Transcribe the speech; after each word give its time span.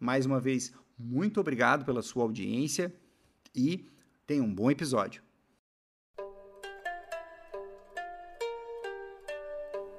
mais 0.00 0.26
uma 0.26 0.40
vez, 0.40 0.72
muito 0.98 1.40
obrigado 1.40 1.84
pela 1.84 2.02
sua 2.02 2.24
audiência 2.24 2.92
e 3.54 3.88
tenha 4.26 4.42
um 4.42 4.52
bom 4.52 4.70
episódio. 4.70 5.22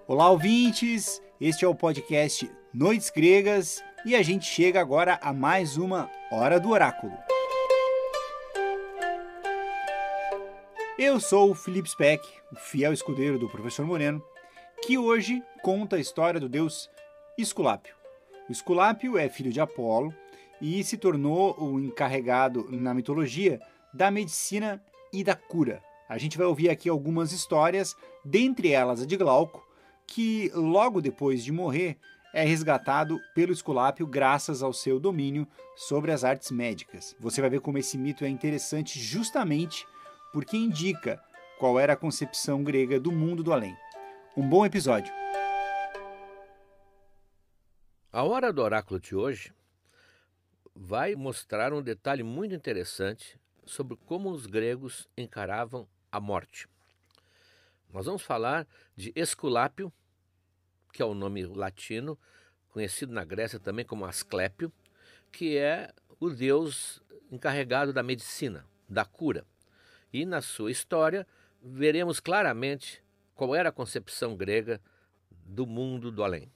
Olá, 0.05 0.29
ouvintes! 0.29 1.21
Este 1.39 1.63
é 1.63 1.67
o 1.67 1.73
podcast 1.73 2.51
Noites 2.73 3.09
Gregas 3.09 3.81
e 4.05 4.15
a 4.15 4.21
gente 4.21 4.45
chega 4.45 4.81
agora 4.81 5.17
a 5.21 5.31
mais 5.31 5.77
uma 5.77 6.09
Hora 6.29 6.59
do 6.59 6.69
Oráculo. 6.69 7.17
Eu 10.97 11.21
sou 11.21 11.51
o 11.51 11.55
Felipe 11.55 11.89
Speck, 11.89 12.21
o 12.51 12.55
fiel 12.57 12.91
escudeiro 12.91 13.39
do 13.39 13.47
professor 13.47 13.85
Moreno, 13.85 14.21
que 14.83 14.97
hoje 14.97 15.41
conta 15.61 15.95
a 15.95 15.99
história 15.99 16.39
do 16.39 16.49
deus 16.49 16.89
Esculápio. 17.37 17.98
O 18.49 18.51
Esculápio 18.51 19.15
é 19.15 19.29
filho 19.29 19.53
de 19.53 19.61
Apolo 19.61 20.11
e 20.59 20.83
se 20.83 20.97
tornou 20.97 21.55
o 21.59 21.79
encarregado 21.79 22.67
na 22.71 22.95
mitologia 22.95 23.61
da 23.93 24.09
medicina 24.09 24.83
e 25.13 25.23
da 25.23 25.35
cura. 25.35 25.83
A 26.09 26.17
gente 26.17 26.35
vai 26.35 26.47
ouvir 26.47 26.69
aqui 26.69 26.89
algumas 26.89 27.31
histórias, 27.31 27.95
dentre 28.25 28.71
elas 28.71 29.03
a 29.03 29.05
de 29.05 29.15
Glauco, 29.15 29.63
que 30.07 30.51
logo 30.55 30.99
depois 30.99 31.43
de 31.43 31.51
morrer 31.51 31.97
é 32.33 32.43
resgatado 32.43 33.19
pelo 33.35 33.53
Esculápio 33.53 34.07
graças 34.07 34.63
ao 34.63 34.73
seu 34.73 34.99
domínio 34.99 35.47
sobre 35.75 36.11
as 36.11 36.23
artes 36.23 36.49
médicas. 36.49 37.15
Você 37.19 37.41
vai 37.41 37.51
ver 37.51 37.61
como 37.61 37.77
esse 37.77 37.99
mito 37.99 38.25
é 38.25 38.29
interessante 38.29 38.99
justamente 38.99 39.85
porque 40.33 40.57
indica 40.57 41.21
qual 41.59 41.79
era 41.79 41.93
a 41.93 41.97
concepção 41.97 42.63
grega 42.63 42.99
do 42.99 43.11
mundo 43.11 43.43
do 43.43 43.53
além. 43.53 43.75
Um 44.35 44.47
bom 44.47 44.65
episódio! 44.65 45.18
A 48.11 48.23
hora 48.23 48.51
do 48.51 48.63
oráculo 48.63 48.99
de 48.99 49.15
hoje 49.15 49.53
vai 50.73 51.13
mostrar 51.13 51.71
um 51.71 51.79
detalhe 51.79 52.23
muito 52.23 52.55
interessante 52.55 53.39
sobre 53.63 53.95
como 53.97 54.31
os 54.31 54.47
gregos 54.47 55.07
encaravam 55.15 55.87
a 56.11 56.19
morte. 56.19 56.67
Nós 57.93 58.07
vamos 58.07 58.23
falar 58.23 58.67
de 58.95 59.13
Esculápio, 59.15 59.93
que 60.91 61.03
é 61.03 61.05
o 61.05 61.13
nome 61.13 61.45
latino, 61.45 62.17
conhecido 62.69 63.13
na 63.13 63.23
Grécia 63.23 63.59
também 63.59 63.85
como 63.85 64.05
Asclépio, 64.05 64.73
que 65.31 65.55
é 65.55 65.93
o 66.19 66.31
deus 66.31 67.03
encarregado 67.31 67.93
da 67.93 68.01
medicina, 68.01 68.65
da 68.89 69.05
cura. 69.05 69.45
E 70.11 70.25
na 70.25 70.41
sua 70.41 70.71
história 70.71 71.27
veremos 71.61 72.19
claramente 72.19 73.03
qual 73.35 73.53
era 73.53 73.69
a 73.69 73.71
concepção 73.71 74.35
grega 74.35 74.81
do 75.45 75.67
mundo 75.67 76.11
do 76.11 76.23
além. 76.23 76.51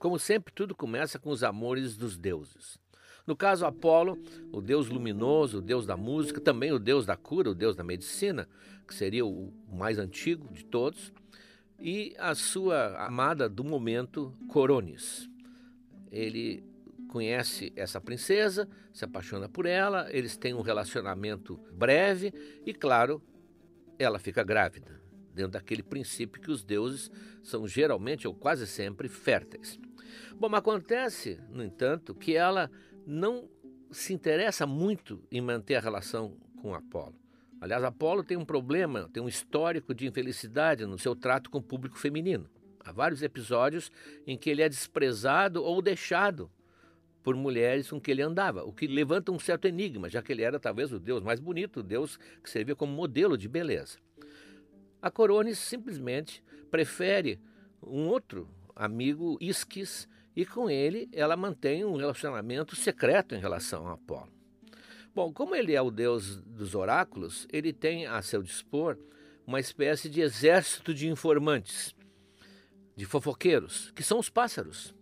Como 0.00 0.18
sempre, 0.18 0.50
tudo 0.54 0.74
começa 0.74 1.18
com 1.18 1.28
os 1.28 1.42
amores 1.44 1.94
dos 1.94 2.16
deuses. 2.16 2.78
No 3.26 3.36
caso, 3.36 3.66
Apolo, 3.66 4.18
o 4.50 4.62
deus 4.62 4.88
luminoso, 4.88 5.58
o 5.58 5.60
deus 5.60 5.84
da 5.84 5.94
música, 5.94 6.40
também 6.40 6.72
o 6.72 6.78
deus 6.78 7.04
da 7.04 7.18
cura, 7.18 7.50
o 7.50 7.54
deus 7.54 7.76
da 7.76 7.84
medicina, 7.84 8.48
que 8.88 8.94
seria 8.94 9.26
o 9.26 9.52
mais 9.70 9.98
antigo 9.98 10.50
de 10.54 10.64
todos, 10.64 11.12
e 11.78 12.16
a 12.18 12.34
sua 12.34 12.96
amada 13.04 13.46
do 13.46 13.62
momento, 13.62 14.34
Coronis. 14.48 15.28
Ele 16.10 16.64
conhece 17.10 17.70
essa 17.76 18.00
princesa, 18.00 18.66
se 18.94 19.04
apaixona 19.04 19.50
por 19.50 19.66
ela, 19.66 20.08
eles 20.10 20.34
têm 20.34 20.54
um 20.54 20.62
relacionamento 20.62 21.60
breve 21.74 22.32
e, 22.64 22.72
claro, 22.72 23.22
ela 23.98 24.18
fica 24.18 24.42
grávida, 24.42 24.98
dentro 25.34 25.52
daquele 25.52 25.82
princípio 25.82 26.40
que 26.40 26.50
os 26.50 26.64
deuses 26.64 27.10
são 27.42 27.68
geralmente 27.68 28.26
ou 28.26 28.34
quase 28.34 28.66
sempre 28.66 29.06
férteis. 29.06 29.78
Bom, 30.34 30.54
acontece, 30.54 31.40
no 31.50 31.62
entanto, 31.62 32.14
que 32.14 32.36
ela 32.36 32.70
não 33.06 33.48
se 33.90 34.12
interessa 34.12 34.66
muito 34.66 35.22
em 35.30 35.40
manter 35.40 35.76
a 35.76 35.80
relação 35.80 36.36
com 36.60 36.74
Apolo. 36.74 37.14
Aliás, 37.60 37.82
Apolo 37.84 38.24
tem 38.24 38.36
um 38.36 38.44
problema, 38.44 39.08
tem 39.12 39.22
um 39.22 39.28
histórico 39.28 39.94
de 39.94 40.06
infelicidade 40.06 40.86
no 40.86 40.98
seu 40.98 41.14
trato 41.14 41.50
com 41.50 41.58
o 41.58 41.62
público 41.62 41.98
feminino. 41.98 42.48
Há 42.82 42.92
vários 42.92 43.22
episódios 43.22 43.90
em 44.26 44.38
que 44.38 44.48
ele 44.48 44.62
é 44.62 44.68
desprezado 44.68 45.62
ou 45.62 45.82
deixado 45.82 46.50
por 47.22 47.36
mulheres 47.36 47.90
com 47.90 48.00
que 48.00 48.10
ele 48.10 48.22
andava, 48.22 48.64
o 48.64 48.72
que 48.72 48.86
levanta 48.86 49.30
um 49.30 49.38
certo 49.38 49.66
enigma, 49.66 50.08
já 50.08 50.22
que 50.22 50.32
ele 50.32 50.42
era 50.42 50.58
talvez 50.58 50.90
o 50.90 50.98
deus 50.98 51.22
mais 51.22 51.38
bonito, 51.38 51.80
o 51.80 51.82
deus 51.82 52.18
que 52.42 52.48
servia 52.48 52.74
como 52.74 52.92
modelo 52.92 53.36
de 53.36 53.46
beleza. 53.46 53.98
A 55.02 55.10
Coronis 55.10 55.58
simplesmente 55.58 56.42
prefere 56.70 57.38
um 57.82 58.08
outro 58.08 58.48
amigo, 58.80 59.36
Isquis, 59.40 60.08
e 60.34 60.46
com 60.46 60.70
ele 60.70 61.08
ela 61.12 61.36
mantém 61.36 61.84
um 61.84 61.96
relacionamento 61.96 62.74
secreto 62.74 63.34
em 63.34 63.38
relação 63.38 63.86
a 63.86 63.92
Apolo. 63.92 64.32
Bom, 65.14 65.32
como 65.32 65.54
ele 65.54 65.74
é 65.74 65.82
o 65.82 65.90
deus 65.90 66.40
dos 66.42 66.74
oráculos, 66.74 67.46
ele 67.52 67.72
tem 67.72 68.06
a 68.06 68.22
seu 68.22 68.42
dispor 68.42 68.96
uma 69.46 69.60
espécie 69.60 70.08
de 70.08 70.22
exército 70.22 70.94
de 70.94 71.08
informantes, 71.08 71.94
de 72.96 73.04
fofoqueiros, 73.04 73.90
que 73.90 74.02
são 74.02 74.18
os 74.18 74.30
pássaros. 74.30 74.94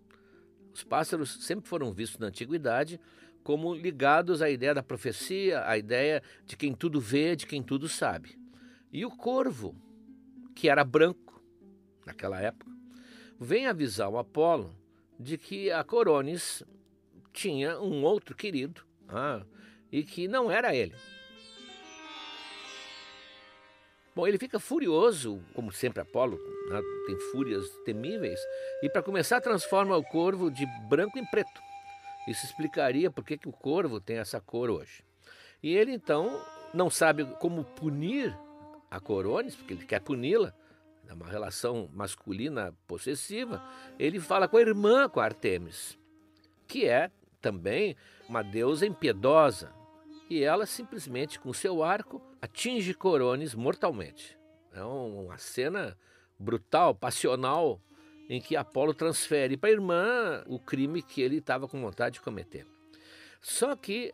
Os 0.75 0.83
pássaros 0.83 1.45
sempre 1.45 1.69
foram 1.69 1.93
vistos 1.93 2.19
na 2.19 2.29
antiguidade 2.29 2.99
como 3.45 3.75
ligados 3.75 4.43
à 4.43 4.51
ideia 4.51 4.75
da 4.75 4.83
profecia, 4.83 5.65
à 5.67 5.79
ideia 5.79 6.23
de 6.45 6.57
quem 6.57 6.75
tudo 6.75 7.01
vê, 7.01 7.37
de 7.37 7.47
quem 7.47 7.63
tudo 7.63 7.89
sabe. 7.89 8.39
E 8.93 9.07
o 9.07 9.11
corvo, 9.11 9.77
que 10.55 10.69
era 10.69 10.85
branco 10.85 11.41
naquela 12.05 12.41
época, 12.41 12.78
vem 13.39 13.67
avisar 13.67 14.09
o 14.09 14.19
Apolo 14.19 14.75
de 15.19 15.39
que 15.39 15.71
a 15.71 15.83
Coronis 15.85 16.63
tinha 17.33 17.81
um 17.81 18.03
outro 18.03 18.35
querido, 18.35 18.83
ah, 19.09 19.43
e 19.91 20.03
que 20.03 20.29
não 20.29 20.51
era 20.51 20.75
ele. 20.75 20.95
Bom, 24.15 24.27
ele 24.27 24.39
fica 24.39 24.59
furioso, 24.59 25.41
como 25.55 25.71
sempre 25.71 26.01
Apolo 26.01 26.37
né, 26.69 26.81
tem 27.07 27.19
fúrias 27.31 27.69
temíveis, 27.85 28.41
e 28.83 28.89
para 28.89 29.03
começar 29.03 29.41
transforma 29.41 29.97
o 29.97 30.03
corvo 30.03 30.51
de 30.51 30.67
branco 30.89 31.19
em 31.19 31.25
preto. 31.25 31.61
Isso 32.27 32.45
explicaria 32.45 33.11
por 33.11 33.25
que, 33.25 33.39
que 33.39 33.49
o 33.49 33.53
corvo 33.53 34.01
tem 34.01 34.19
essa 34.19 34.41
cor 34.41 34.71
hoje. 34.71 35.05
E 35.63 35.75
ele 35.75 35.93
então 35.93 36.45
não 36.75 36.91
sabe 36.91 37.25
como 37.37 37.65
punir 37.65 38.37
a 38.91 39.01
Corones, 39.01 39.55
porque 39.55 39.75
ele 39.75 39.87
quer 39.87 40.01
puni-la, 40.01 40.55
é 41.09 41.15
uma 41.15 41.27
relação 41.27 41.89
masculina 41.93 42.75
possessiva. 42.87 43.63
Ele 43.99 44.21
fala 44.21 44.47
com 44.47 44.59
a 44.59 44.61
irmã, 44.61 45.09
com 45.09 45.21
a 45.21 45.25
Artemis, 45.25 45.99
que 46.67 46.87
é 46.87 47.11
também 47.41 47.97
uma 48.29 48.43
deusa 48.43 48.87
impiedosa, 48.87 49.73
e 50.29 50.43
ela 50.43 50.67
simplesmente 50.67 51.41
com 51.41 51.53
seu 51.53 51.83
arco 51.83 52.21
atinge 52.43 52.93
Corones 52.93 53.55
mortalmente. 53.55 54.39
É 54.73 54.85
uma 54.85 55.39
cena 55.39 55.97
brutal, 56.39 56.95
passional, 56.95 57.81
em 58.29 58.41
que 58.41 58.55
Apolo 58.55 58.93
transfere 58.93 59.57
para 59.57 59.71
a 59.71 59.73
irmã 59.73 60.45
o 60.47 60.59
crime 60.59 61.03
que 61.03 61.23
ele 61.23 61.39
estava 61.39 61.67
com 61.67 61.81
vontade 61.81 62.15
de 62.15 62.21
cometer. 62.21 62.67
Só 63.41 63.75
que 63.75 64.13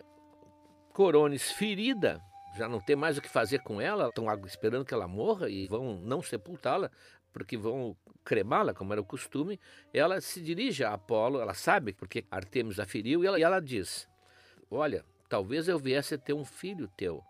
Corones, 0.92 1.50
ferida, 1.50 2.22
já 2.56 2.68
não 2.68 2.80
tem 2.80 2.94
mais 2.94 3.18
o 3.18 3.22
que 3.22 3.28
fazer 3.28 3.58
com 3.60 3.80
ela, 3.80 4.08
estão 4.08 4.26
esperando 4.46 4.84
que 4.84 4.94
ela 4.94 5.08
morra 5.08 5.48
e 5.48 5.66
vão 5.66 5.98
não 5.98 6.22
sepultá-la, 6.22 6.90
porque 7.32 7.56
vão 7.56 7.96
cremá-la, 8.24 8.72
como 8.72 8.92
era 8.92 9.00
o 9.00 9.04
costume. 9.04 9.58
Ela 9.92 10.20
se 10.20 10.40
dirige 10.40 10.84
a 10.84 10.92
Apolo, 10.92 11.40
ela 11.40 11.54
sabe 11.54 11.92
porque 11.92 12.24
Artemis 12.30 12.78
a 12.78 12.86
feriu, 12.86 13.24
e 13.24 13.26
ela, 13.26 13.38
e 13.38 13.42
ela 13.42 13.60
diz: 13.60 14.08
Olha, 14.70 15.04
talvez 15.28 15.66
eu 15.66 15.78
viesse 15.78 16.14
a 16.14 16.18
ter 16.18 16.32
um 16.32 16.44
filho 16.44 16.88
teu, 16.96 17.22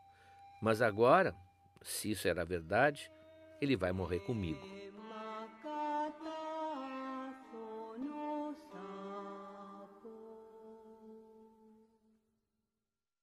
mas 0.61 0.83
agora, 0.83 1.35
se 1.83 2.11
isso 2.11 2.29
era 2.29 2.45
verdade, 2.45 3.11
ele 3.61 3.77
vai 3.77 3.93
morrer 3.93 4.21
comigo. 4.21 4.75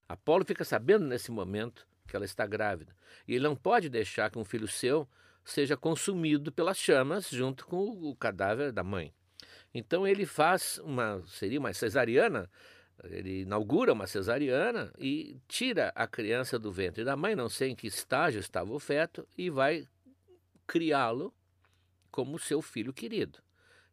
Apolo 0.10 0.44
fica 0.44 0.66
sabendo 0.66 1.06
nesse 1.06 1.32
momento 1.32 1.88
que 2.12 2.16
ela 2.18 2.26
está 2.26 2.46
grávida 2.46 2.94
e 3.26 3.34
ele 3.34 3.44
não 3.44 3.56
pode 3.56 3.90
deixar 3.90 4.30
que 4.30 4.38
um 4.38 4.44
filho 4.46 4.68
seu 4.68 5.08
seja 5.44 5.78
consumido 5.78 6.52
pelas 6.52 6.78
chamas 6.78 7.30
junto 7.30 7.66
com 7.66 7.90
o 7.90 8.16
cadáver 8.16 8.72
da 8.72 8.84
mãe. 8.84 9.12
Então 9.74 10.06
ele 10.06 10.26
faz 10.26 10.78
uma 10.84 11.24
seria 11.26 11.60
uma 11.60 11.74
cesariana 11.74 12.50
ele 13.06 13.42
inaugura 13.42 13.94
uma 13.94 14.06
cesariana 14.06 14.94
e 14.98 15.40
tira 15.48 15.92
a 15.96 16.06
criança 16.06 16.60
do 16.60 16.72
ventre 16.72 17.04
da 17.04 17.16
mãe, 17.16 17.36
não 17.36 17.50
sei 17.50 17.72
em 17.72 17.76
que 17.76 17.88
estágio 17.88 18.40
estava 18.40 18.72
o 18.72 18.80
feto, 18.80 19.28
e 19.38 19.50
vai 19.50 19.88
criá-lo 20.68 21.34
como 22.12 22.38
seu 22.38 22.62
filho 22.62 22.94
querido. 22.94 23.40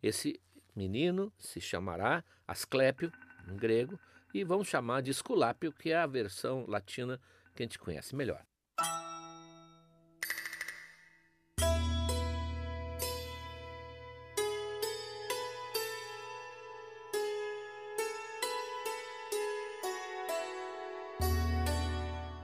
Esse 0.03 0.41
menino 0.75 1.32
se 1.38 1.61
chamará 1.61 2.23
Asclépio, 2.47 3.11
em 3.49 3.56
grego, 3.56 3.99
e 4.35 4.44
vamos 4.44 4.69
chamar 4.69 5.00
de 5.00 5.11
Esculápio, 5.11 5.73
que 5.73 5.91
é 5.91 5.97
a 5.97 6.06
versão 6.06 6.67
latina 6.67 7.21
que 7.58 7.62
a 7.64 7.66
gente 7.66 7.78
conhece 7.78 8.14
melhor. 8.14 8.40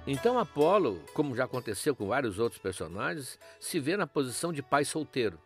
Então 0.06 0.38
Apolo, 0.38 1.00
como 1.14 1.34
já 1.34 1.44
aconteceu 1.44 1.94
com 1.94 2.08
vários 2.08 2.38
outros 2.40 2.60
personagens, 2.60 3.38
se 3.60 3.78
vê 3.78 3.96
na 3.96 4.06
posição 4.06 4.52
de 4.52 4.62
pai 4.62 4.84
solteiro 4.84 5.38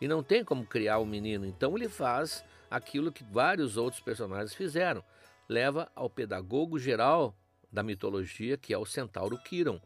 e 0.00 0.08
não 0.08 0.22
tem 0.22 0.44
como 0.44 0.66
criar 0.66 0.98
o 0.98 1.02
um 1.02 1.06
menino. 1.06 1.46
Então 1.46 1.76
ele 1.76 1.88
faz 1.88 2.44
aquilo 2.68 3.12
que 3.12 3.22
vários 3.22 3.76
outros 3.76 4.02
personagens 4.02 4.52
fizeram, 4.52 5.02
leva 5.48 5.90
ao 5.94 6.10
pedagogo 6.10 6.78
geral 6.78 7.34
da 7.76 7.82
mitologia, 7.82 8.56
que 8.56 8.72
é 8.72 8.78
o 8.78 8.86
centauro 8.86 9.36
Quiron, 9.36 9.78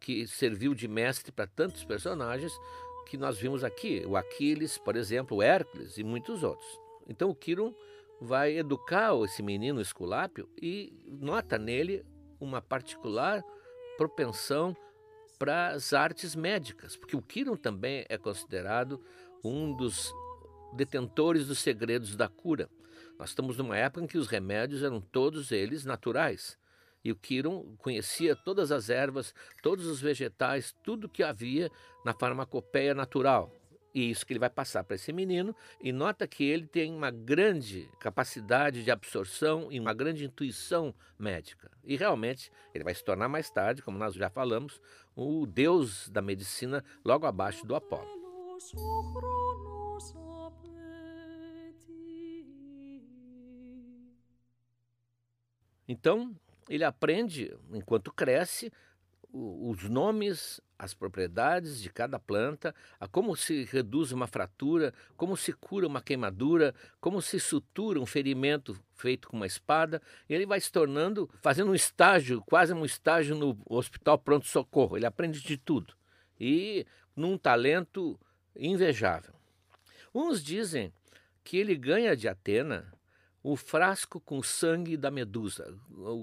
que 0.00 0.26
serviu 0.26 0.74
de 0.74 0.88
mestre 0.88 1.30
para 1.30 1.46
tantos 1.46 1.84
personagens 1.84 2.50
que 3.06 3.18
nós 3.18 3.38
vimos 3.38 3.62
aqui, 3.62 4.02
o 4.06 4.16
Aquiles, 4.16 4.78
por 4.78 4.96
exemplo, 4.96 5.36
o 5.36 5.42
Hércules 5.42 5.98
e 5.98 6.02
muitos 6.02 6.42
outros. 6.42 6.66
Então 7.06 7.28
o 7.28 7.34
Quiron 7.34 7.74
vai 8.18 8.56
educar 8.56 9.14
esse 9.22 9.42
menino 9.42 9.78
Esculápio 9.78 10.48
e 10.60 10.98
nota 11.06 11.58
nele 11.58 12.02
uma 12.40 12.62
particular 12.62 13.44
propensão 13.98 14.74
para 15.38 15.68
as 15.68 15.92
artes 15.92 16.34
médicas, 16.34 16.96
porque 16.96 17.14
o 17.14 17.20
Kiron 17.20 17.56
também 17.56 18.06
é 18.08 18.16
considerado 18.16 19.04
um 19.44 19.76
dos 19.76 20.10
detentores 20.74 21.46
dos 21.46 21.58
segredos 21.58 22.16
da 22.16 22.26
cura. 22.26 22.70
Nós 23.18 23.28
estamos 23.28 23.58
numa 23.58 23.76
época 23.76 24.02
em 24.02 24.06
que 24.06 24.16
os 24.16 24.28
remédios 24.28 24.82
eram 24.82 24.98
todos 24.98 25.52
eles 25.52 25.84
naturais. 25.84 26.56
E 27.04 27.12
o 27.12 27.16
Kiron 27.16 27.76
conhecia 27.78 28.34
todas 28.34 28.72
as 28.72 28.88
ervas, 28.88 29.34
todos 29.62 29.86
os 29.86 30.00
vegetais, 30.00 30.74
tudo 30.82 31.08
que 31.08 31.22
havia 31.22 31.70
na 32.04 32.14
farmacopeia 32.14 32.94
natural. 32.94 33.52
E 33.94 34.10
isso 34.10 34.26
que 34.26 34.32
ele 34.32 34.40
vai 34.40 34.50
passar 34.50 34.82
para 34.82 34.96
esse 34.96 35.12
menino, 35.12 35.54
e 35.80 35.92
nota 35.92 36.26
que 36.26 36.42
ele 36.42 36.66
tem 36.66 36.92
uma 36.92 37.12
grande 37.12 37.88
capacidade 38.00 38.82
de 38.82 38.90
absorção 38.90 39.70
e 39.70 39.78
uma 39.78 39.94
grande 39.94 40.24
intuição 40.24 40.92
médica. 41.16 41.70
E 41.84 41.96
realmente 41.96 42.50
ele 42.74 42.82
vai 42.82 42.92
se 42.92 43.04
tornar 43.04 43.28
mais 43.28 43.48
tarde, 43.50 43.82
como 43.82 43.96
nós 43.96 44.14
já 44.14 44.28
falamos, 44.28 44.80
o 45.14 45.46
deus 45.46 46.08
da 46.08 46.20
medicina 46.20 46.82
logo 47.04 47.24
abaixo 47.24 47.64
do 47.64 47.76
Apolo. 47.76 48.08
Então, 55.86 56.34
ele 56.68 56.84
aprende, 56.84 57.56
enquanto 57.72 58.12
cresce, 58.12 58.72
os 59.36 59.82
nomes, 59.88 60.60
as 60.78 60.94
propriedades 60.94 61.82
de 61.82 61.90
cada 61.90 62.20
planta, 62.20 62.72
a 63.00 63.08
como 63.08 63.34
se 63.34 63.64
reduz 63.64 64.12
uma 64.12 64.28
fratura, 64.28 64.94
como 65.16 65.36
se 65.36 65.52
cura 65.52 65.88
uma 65.88 66.00
queimadura, 66.00 66.72
como 67.00 67.20
se 67.20 67.40
sutura 67.40 67.98
um 67.98 68.06
ferimento 68.06 68.80
feito 68.94 69.28
com 69.28 69.36
uma 69.36 69.46
espada. 69.46 70.00
Ele 70.28 70.46
vai 70.46 70.60
se 70.60 70.70
tornando, 70.70 71.28
fazendo 71.42 71.72
um 71.72 71.74
estágio, 71.74 72.42
quase 72.42 72.72
um 72.72 72.84
estágio 72.84 73.34
no 73.34 73.58
hospital 73.68 74.18
pronto-socorro. 74.18 74.96
Ele 74.96 75.06
aprende 75.06 75.40
de 75.40 75.56
tudo. 75.56 75.94
E 76.38 76.86
num 77.16 77.36
talento 77.36 78.18
invejável. 78.56 79.34
Uns 80.14 80.44
dizem 80.44 80.92
que 81.42 81.56
ele 81.56 81.74
ganha 81.74 82.16
de 82.16 82.28
Atena 82.28 82.92
o 83.44 83.56
frasco 83.56 84.18
com 84.18 84.42
sangue 84.42 84.96
da 84.96 85.10
medusa. 85.10 85.78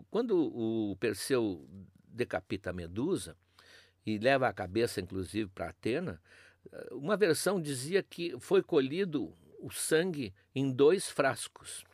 Quando 0.10 0.36
o 0.36 0.96
Perseu 1.00 1.70
decapita 2.08 2.72
a 2.72 2.74
Medusa 2.74 3.38
e 4.04 4.18
leva 4.18 4.48
a 4.48 4.54
cabeça, 4.54 5.00
inclusive, 5.00 5.48
para 5.48 5.70
Atena, 5.70 6.20
uma 6.92 7.16
versão 7.16 7.62
dizia 7.62 8.02
que 8.02 8.36
foi 8.40 8.64
colhido 8.64 9.38
o 9.60 9.70
sangue 9.70 10.34
em 10.56 10.72
dois 10.72 11.12
frascos. 11.12 11.86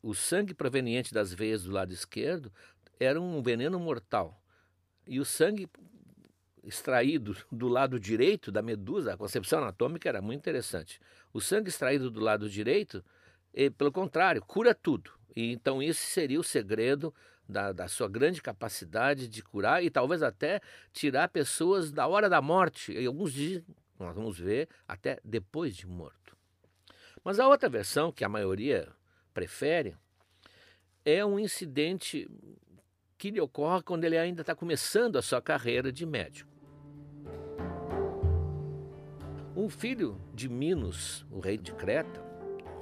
O 0.00 0.14
sangue 0.14 0.54
proveniente 0.54 1.12
das 1.12 1.34
veias 1.34 1.64
do 1.64 1.72
lado 1.72 1.92
esquerdo 1.92 2.52
era 3.00 3.20
um 3.20 3.42
veneno 3.42 3.80
mortal. 3.80 4.40
E 5.08 5.18
o 5.18 5.24
sangue 5.24 5.68
extraído 6.62 7.36
do 7.50 7.66
lado 7.66 7.98
direito 7.98 8.52
da 8.52 8.62
medusa, 8.62 9.14
a 9.14 9.16
concepção 9.16 9.58
anatômica 9.58 10.08
era 10.08 10.22
muito 10.22 10.38
interessante. 10.38 11.00
O 11.32 11.40
sangue 11.40 11.68
extraído 11.68 12.12
do 12.12 12.20
lado 12.20 12.48
direito, 12.48 13.04
pelo 13.78 13.92
contrário, 13.92 14.42
cura 14.42 14.74
tudo. 14.74 15.12
E 15.34 15.52
então 15.52 15.82
esse 15.82 16.00
seria 16.00 16.40
o 16.40 16.44
segredo 16.44 17.14
da, 17.48 17.72
da, 17.72 17.88
sua 17.88 18.08
grande 18.08 18.42
capacidade 18.42 19.28
de 19.28 19.42
curar 19.42 19.82
e 19.82 19.90
talvez 19.90 20.22
até 20.22 20.60
tirar 20.92 21.28
pessoas 21.28 21.92
da 21.92 22.06
hora 22.06 22.28
da 22.28 22.40
morte. 22.40 22.92
E 22.92 23.06
alguns 23.06 23.32
dizem, 23.32 23.64
nós 23.98 24.14
vamos 24.14 24.38
ver, 24.38 24.68
até 24.88 25.18
depois 25.24 25.76
de 25.76 25.86
morto. 25.86 26.36
Mas 27.22 27.38
a 27.38 27.48
outra 27.48 27.68
versão, 27.68 28.12
que 28.12 28.24
a 28.24 28.28
maioria 28.28 28.88
prefere, 29.32 29.96
é 31.04 31.24
um 31.24 31.38
incidente 31.38 32.28
que 33.16 33.30
lhe 33.30 33.40
ocorre 33.40 33.82
quando 33.82 34.04
ele 34.04 34.18
ainda 34.18 34.40
está 34.40 34.54
começando 34.54 35.16
a 35.16 35.22
sua 35.22 35.40
carreira 35.40 35.92
de 35.92 36.04
médico. 36.04 36.52
Um 39.56 39.68
filho 39.68 40.20
de 40.34 40.48
Minos, 40.48 41.24
o 41.30 41.38
rei 41.38 41.56
de 41.56 41.72
Creta, 41.72 42.20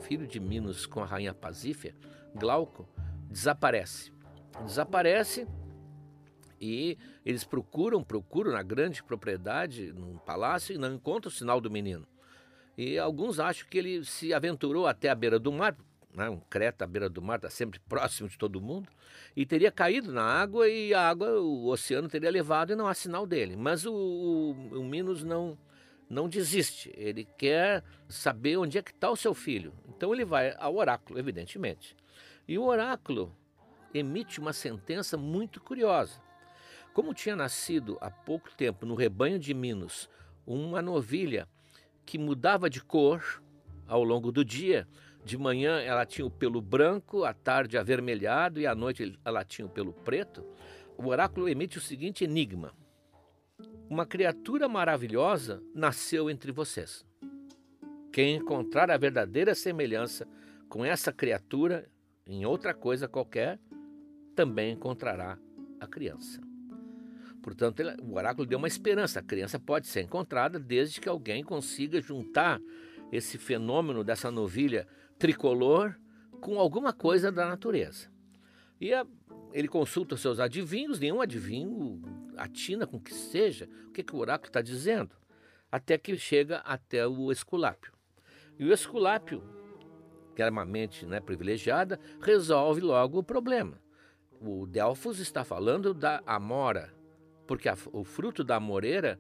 filho 0.02 0.26
de 0.26 0.38
Minos 0.38 0.87
com 0.87 1.02
a 1.02 1.06
rainha 1.06 1.32
Pasífia, 1.32 1.94
Glauco, 2.35 2.88
desaparece 3.30 4.12
desaparece 4.61 5.47
e 6.61 6.97
eles 7.25 7.44
procuram, 7.44 8.02
procuram 8.04 8.52
na 8.52 8.62
grande 8.62 9.02
propriedade, 9.02 9.92
num 9.92 10.16
palácio, 10.18 10.75
e 10.75 10.78
não 10.78 10.94
encontram 10.94 11.28
o 11.28 11.35
sinal 11.35 11.61
do 11.61 11.71
menino. 11.71 12.06
E 12.78 12.99
alguns 12.99 13.40
acham 13.40 13.66
que 13.68 13.78
ele 13.78 14.04
se 14.04 14.32
aventurou 14.32 14.87
até 14.87 15.11
a 15.11 15.14
beira 15.14 15.38
do 15.38 15.50
mar, 15.50 15.76
né, 16.14 16.28
um 16.28 16.38
creta 16.38 16.85
à 16.85 16.87
beira 16.87 17.09
do 17.09 17.21
mar, 17.21 17.37
está 17.37 17.50
sempre 17.50 17.80
próximo 17.80 18.28
de 18.28 18.38
todo 18.38 18.61
mundo, 18.61 18.88
e 19.35 19.44
teria 19.44 19.73
caído 19.73 20.12
na 20.12 20.23
água 20.23 20.68
e 20.68 20.94
a 20.94 21.09
água, 21.09 21.40
o 21.40 21.66
oceano 21.66 22.09
teria 22.09 22.30
levado 22.30 22.73
e 22.73 22.76
não 22.76 22.87
há 22.87 22.94
sinal 22.94 23.26
dele. 23.26 23.56
Mas 23.56 23.85
o, 23.85 23.92
o, 23.92 24.80
o 24.80 24.85
Minos 24.85 25.25
não, 25.25 25.59
não 26.09 26.28
desiste, 26.28 26.92
ele 26.97 27.25
quer 27.25 27.82
saber 28.09 28.56
onde 28.56 28.78
é 28.78 28.82
que 28.82 28.90
está 28.90 29.11
o 29.11 29.16
seu 29.16 29.35
filho. 29.35 29.73
Então 29.88 30.12
ele 30.12 30.25
vai 30.25 30.54
ao 30.59 30.76
oráculo, 30.76 31.18
evidentemente. 31.18 31.97
E 32.47 32.59
o 32.59 32.64
oráculo 32.64 33.35
emite 33.94 34.40
uma 34.40 34.52
sentença 34.52 35.16
muito 35.16 35.61
curiosa. 35.61 36.21
Como 36.92 37.14
tinha 37.14 37.35
nascido 37.35 37.97
há 38.00 38.11
pouco 38.11 38.50
tempo 38.54 38.85
no 38.85 38.94
rebanho 38.94 39.38
de 39.38 39.54
Minos 39.54 40.09
uma 40.47 40.82
novilha 40.82 41.49
que 42.04 42.18
mudava 42.18 42.68
de 42.68 42.82
cor 42.82 43.42
ao 43.87 44.02
longo 44.02 44.30
do 44.30 44.44
dia, 44.44 44.87
de 45.25 45.38
manhã 45.38 45.80
ela 45.80 46.04
tinha 46.04 46.26
o 46.26 46.30
pelo 46.30 46.61
branco, 46.61 47.25
à 47.25 47.32
tarde 47.32 47.78
avermelhado 47.78 48.61
e 48.61 48.66
à 48.66 48.75
noite 48.75 49.18
ela 49.25 49.44
tinha 49.44 49.66
o 49.66 49.71
pelo 49.71 49.92
preto, 49.92 50.44
o 50.99 51.09
oráculo 51.09 51.49
emite 51.49 51.78
o 51.78 51.80
seguinte 51.80 52.25
enigma: 52.25 52.75
Uma 53.92 54.06
criatura 54.06 54.70
maravilhosa 54.70 55.62
nasceu 55.75 56.30
entre 56.30 56.50
vocês. 56.50 57.04
Quem 58.11 58.37
encontrar 58.37 58.90
a 58.90 58.96
verdadeira 58.96 59.54
semelhança 59.54 60.26
com 60.66 60.82
essa 60.82 61.12
criatura 61.12 61.87
em 62.26 62.46
outra 62.46 62.72
coisa 62.72 63.06
qualquer, 63.06 63.61
também 64.34 64.72
encontrará 64.72 65.38
a 65.78 65.87
criança. 65.87 66.40
Portanto, 67.42 67.82
o 68.02 68.14
oráculo 68.14 68.46
deu 68.46 68.56
uma 68.56 68.66
esperança. 68.66 69.20
A 69.20 69.22
criança 69.22 69.61
pode 69.61 69.87
ser 69.87 70.00
encontrada 70.00 70.58
desde 70.58 70.99
que 70.99 71.08
alguém 71.11 71.44
consiga 71.44 72.00
juntar 72.00 72.62
esse 73.12 73.37
fenômeno 73.37 74.02
dessa 74.02 74.30
novilha 74.30 74.88
tricolor 75.18 75.94
com 76.40 76.58
alguma 76.58 76.94
coisa 76.94 77.30
da 77.30 77.46
natureza. 77.46 78.11
E 78.80 78.94
a, 78.94 79.06
ele 79.52 79.68
consulta 79.68 80.16
seus 80.16 80.40
adivinhos, 80.40 80.99
nenhum 80.99 81.20
adivinho 81.20 82.21
atina 82.36 82.86
com 82.86 83.00
que 83.00 83.12
seja 83.12 83.68
o 83.88 83.92
que, 83.92 84.02
que 84.02 84.14
o 84.14 84.18
oráculo 84.18 84.48
está 84.48 84.60
dizendo, 84.60 85.14
até 85.70 85.96
que 85.96 86.16
chega 86.16 86.58
até 86.58 87.06
o 87.06 87.30
Esculápio. 87.30 87.92
E 88.58 88.64
o 88.64 88.72
Esculápio, 88.72 89.42
que 90.34 90.42
era 90.42 90.50
uma 90.50 90.64
mente 90.64 91.06
né, 91.06 91.20
privilegiada, 91.20 91.98
resolve 92.20 92.80
logo 92.80 93.18
o 93.18 93.22
problema. 93.22 93.80
O 94.40 94.66
Delfos 94.66 95.18
está 95.18 95.44
falando 95.44 95.94
da 95.94 96.22
amora, 96.26 96.92
porque 97.46 97.68
a, 97.68 97.76
o 97.92 98.04
fruto 98.04 98.42
da 98.42 98.56
amoreira, 98.56 99.18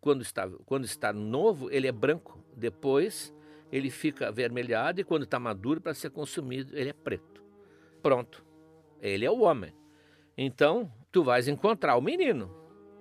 quando 0.00 0.22
está, 0.22 0.48
quando 0.66 0.84
está 0.84 1.12
novo, 1.12 1.70
ele 1.70 1.86
é 1.86 1.92
branco. 1.92 2.44
Depois, 2.56 3.32
ele 3.70 3.90
fica 3.90 4.28
avermelhado 4.28 5.00
e 5.00 5.04
quando 5.04 5.24
está 5.24 5.38
maduro 5.38 5.80
para 5.80 5.94
ser 5.94 6.10
consumido, 6.10 6.76
ele 6.76 6.90
é 6.90 6.92
preto. 6.92 7.42
Pronto. 8.02 8.44
Ele 9.00 9.24
é 9.24 9.30
o 9.30 9.40
homem. 9.40 9.72
Então, 10.36 10.92
tu 11.10 11.22
vais 11.22 11.48
encontrar 11.48 11.96
o 11.96 12.02
menino. 12.02 12.50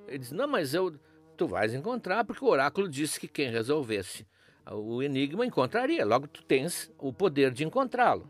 Ele 0.07 0.19
diz: 0.19 0.31
Não, 0.31 0.47
mas 0.47 0.73
eu. 0.73 0.97
Tu 1.35 1.47
vais 1.47 1.73
encontrar, 1.73 2.25
porque 2.25 2.43
o 2.43 2.47
oráculo 2.47 2.89
disse 2.89 3.19
que 3.19 3.27
quem 3.27 3.51
resolvesse 3.51 4.25
o 4.71 5.03
enigma 5.03 5.45
encontraria. 5.45 6.03
Logo, 6.03 6.27
tu 6.27 6.43
tens 6.43 6.91
o 6.97 7.13
poder 7.13 7.51
de 7.51 7.63
encontrá-lo. 7.63 8.29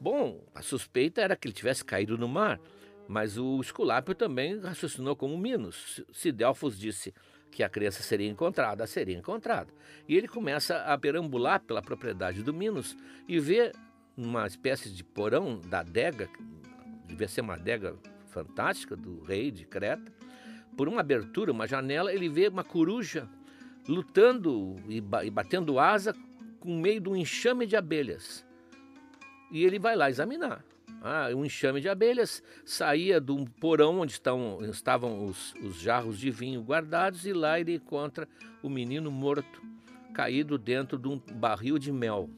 Bom, 0.00 0.42
a 0.54 0.62
suspeita 0.62 1.20
era 1.20 1.36
que 1.36 1.46
ele 1.46 1.54
tivesse 1.54 1.84
caído 1.84 2.16
no 2.16 2.26
mar. 2.26 2.58
Mas 3.06 3.36
o 3.36 3.60
Esculápio 3.60 4.14
também 4.14 4.58
raciocinou 4.58 5.16
como 5.16 5.36
Minos. 5.36 6.02
Se 6.12 6.32
Delfos 6.32 6.78
disse 6.78 7.12
que 7.50 7.62
a 7.62 7.68
criança 7.68 8.02
seria 8.02 8.28
encontrada, 8.28 8.86
seria 8.86 9.18
encontrada. 9.18 9.72
E 10.08 10.16
ele 10.16 10.28
começa 10.28 10.76
a 10.84 10.96
perambular 10.96 11.60
pela 11.60 11.82
propriedade 11.82 12.42
do 12.42 12.54
Minos 12.54 12.96
e 13.28 13.38
vê 13.38 13.72
uma 14.16 14.46
espécie 14.46 14.90
de 14.90 15.02
porão 15.02 15.60
da 15.60 15.80
adega, 15.80 16.28
devia 17.06 17.28
ser 17.28 17.40
uma 17.40 17.54
adega 17.54 17.96
fantástica 18.30 18.96
do 18.96 19.22
rei 19.22 19.50
de 19.50 19.64
Creta, 19.64 20.12
por 20.76 20.88
uma 20.88 21.00
abertura, 21.00 21.52
uma 21.52 21.66
janela, 21.66 22.12
ele 22.12 22.28
vê 22.28 22.48
uma 22.48 22.64
coruja 22.64 23.28
lutando 23.88 24.76
e 24.88 25.00
batendo 25.30 25.78
asa 25.78 26.14
com 26.60 26.78
meio 26.78 27.00
de 27.00 27.08
um 27.08 27.16
enxame 27.16 27.66
de 27.66 27.76
abelhas. 27.76 28.46
E 29.50 29.64
ele 29.64 29.78
vai 29.78 29.96
lá 29.96 30.08
examinar. 30.08 30.64
Ah, 31.02 31.28
um 31.34 31.44
enxame 31.44 31.80
de 31.80 31.88
abelhas 31.88 32.42
saía 32.64 33.22
um 33.30 33.44
porão 33.46 34.00
onde 34.00 34.12
estão, 34.12 34.58
estavam 34.64 35.24
os, 35.24 35.54
os 35.54 35.80
jarros 35.80 36.18
de 36.18 36.30
vinho 36.30 36.60
guardados 36.60 37.24
e 37.26 37.32
lá 37.32 37.58
ele 37.58 37.74
encontra 37.74 38.28
o 38.62 38.68
menino 38.68 39.10
morto, 39.10 39.62
caído 40.12 40.58
dentro 40.58 40.98
de 40.98 41.08
um 41.08 41.18
barril 41.18 41.78
de 41.78 41.90
mel. 41.90 42.28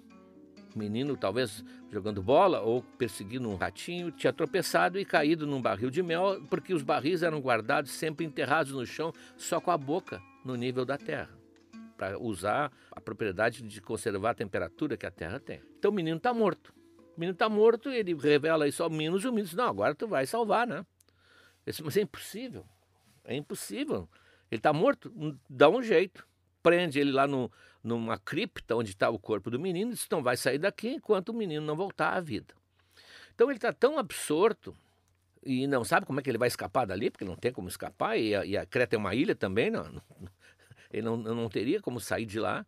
Menino, 0.78 1.16
talvez 1.16 1.64
jogando 1.90 2.22
bola 2.22 2.60
ou 2.60 2.82
perseguindo 2.82 3.48
um 3.48 3.56
ratinho, 3.56 4.10
tinha 4.10 4.32
tropeçado 4.32 4.98
e 4.98 5.04
caído 5.04 5.46
num 5.46 5.60
barril 5.60 5.90
de 5.90 6.02
mel, 6.02 6.42
porque 6.48 6.72
os 6.72 6.82
barris 6.82 7.22
eram 7.22 7.40
guardados 7.40 7.90
sempre 7.90 8.24
enterrados 8.24 8.72
no 8.72 8.86
chão, 8.86 9.12
só 9.36 9.60
com 9.60 9.70
a 9.70 9.78
boca 9.78 10.20
no 10.44 10.54
nível 10.54 10.84
da 10.84 10.96
terra, 10.96 11.30
para 11.96 12.18
usar 12.18 12.72
a 12.90 13.00
propriedade 13.00 13.62
de 13.62 13.80
conservar 13.80 14.30
a 14.30 14.34
temperatura 14.34 14.96
que 14.96 15.06
a 15.06 15.10
terra 15.10 15.38
tem. 15.38 15.60
Então 15.78 15.90
o 15.90 15.94
menino 15.94 16.16
está 16.16 16.32
morto. 16.32 16.72
O 17.16 17.20
menino 17.20 17.34
está 17.34 17.48
morto, 17.48 17.90
ele 17.90 18.14
revela 18.14 18.66
isso 18.66 18.82
ao 18.82 18.88
Minos, 18.88 19.24
e 19.24 19.28
o 19.28 19.32
Minos 19.32 19.50
diz, 19.50 19.56
não, 19.56 19.68
agora 19.68 19.94
tu 19.94 20.08
vai 20.08 20.26
salvar, 20.26 20.66
né? 20.66 20.84
Disse, 21.66 21.82
mas 21.82 21.96
é 21.96 22.00
impossível, 22.00 22.64
é 23.24 23.36
impossível. 23.36 24.08
Ele 24.50 24.58
está 24.58 24.72
morto, 24.72 25.12
dá 25.48 25.68
um 25.68 25.82
jeito. 25.82 26.26
Prende 26.62 27.00
ele 27.00 27.12
lá 27.12 27.26
no, 27.26 27.50
numa 27.82 28.18
cripta 28.18 28.76
onde 28.76 28.90
está 28.90 29.10
o 29.10 29.18
corpo 29.18 29.50
do 29.50 29.58
menino 29.58 29.90
e 29.90 29.94
diz, 29.94 30.06
não 30.10 30.22
vai 30.22 30.36
sair 30.36 30.58
daqui 30.58 30.88
enquanto 30.90 31.30
o 31.30 31.34
menino 31.34 31.64
não 31.66 31.76
voltar 31.76 32.14
à 32.14 32.20
vida. 32.20 32.54
Então 33.34 33.48
ele 33.48 33.58
está 33.58 33.72
tão 33.72 33.98
absorto 33.98 34.76
e 35.44 35.66
não 35.66 35.84
sabe 35.84 36.06
como 36.06 36.20
é 36.20 36.22
que 36.22 36.30
ele 36.30 36.38
vai 36.38 36.48
escapar 36.48 36.86
dali, 36.86 37.10
porque 37.10 37.24
não 37.24 37.34
tem 37.34 37.52
como 37.52 37.68
escapar, 37.68 38.16
e 38.16 38.34
a, 38.34 38.44
e 38.44 38.56
a 38.56 38.64
Creta 38.64 38.94
é 38.94 38.98
uma 38.98 39.14
ilha 39.14 39.34
também, 39.34 39.70
não, 39.70 39.84
não, 39.84 40.02
ele 40.92 41.02
não, 41.02 41.16
não 41.16 41.48
teria 41.48 41.80
como 41.80 41.98
sair 41.98 42.26
de 42.26 42.38
lá. 42.38 42.64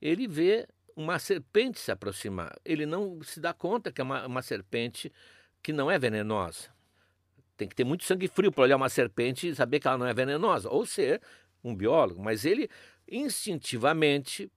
Ele 0.00 0.26
vê 0.26 0.66
uma 0.96 1.18
serpente 1.18 1.78
se 1.78 1.92
aproximar. 1.92 2.56
Ele 2.64 2.86
não 2.86 3.22
se 3.22 3.38
dá 3.38 3.52
conta 3.52 3.92
que 3.92 4.00
é 4.00 4.04
uma, 4.04 4.26
uma 4.26 4.42
serpente 4.42 5.12
que 5.62 5.72
não 5.72 5.90
é 5.90 5.98
venenosa. 5.98 6.68
Tem 7.56 7.68
que 7.68 7.74
ter 7.74 7.84
muito 7.84 8.04
sangue 8.04 8.28
frio 8.28 8.50
para 8.50 8.64
olhar 8.64 8.76
uma 8.76 8.88
serpente 8.88 9.48
e 9.48 9.54
saber 9.54 9.78
que 9.78 9.86
ela 9.86 9.98
não 9.98 10.06
é 10.06 10.12
venenosa, 10.12 10.68
ou 10.68 10.84
ser 10.84 11.20
um 11.62 11.74
biólogo. 11.74 12.22
Mas 12.22 12.44
ele, 12.44 12.68
instintivamente, 13.08 14.50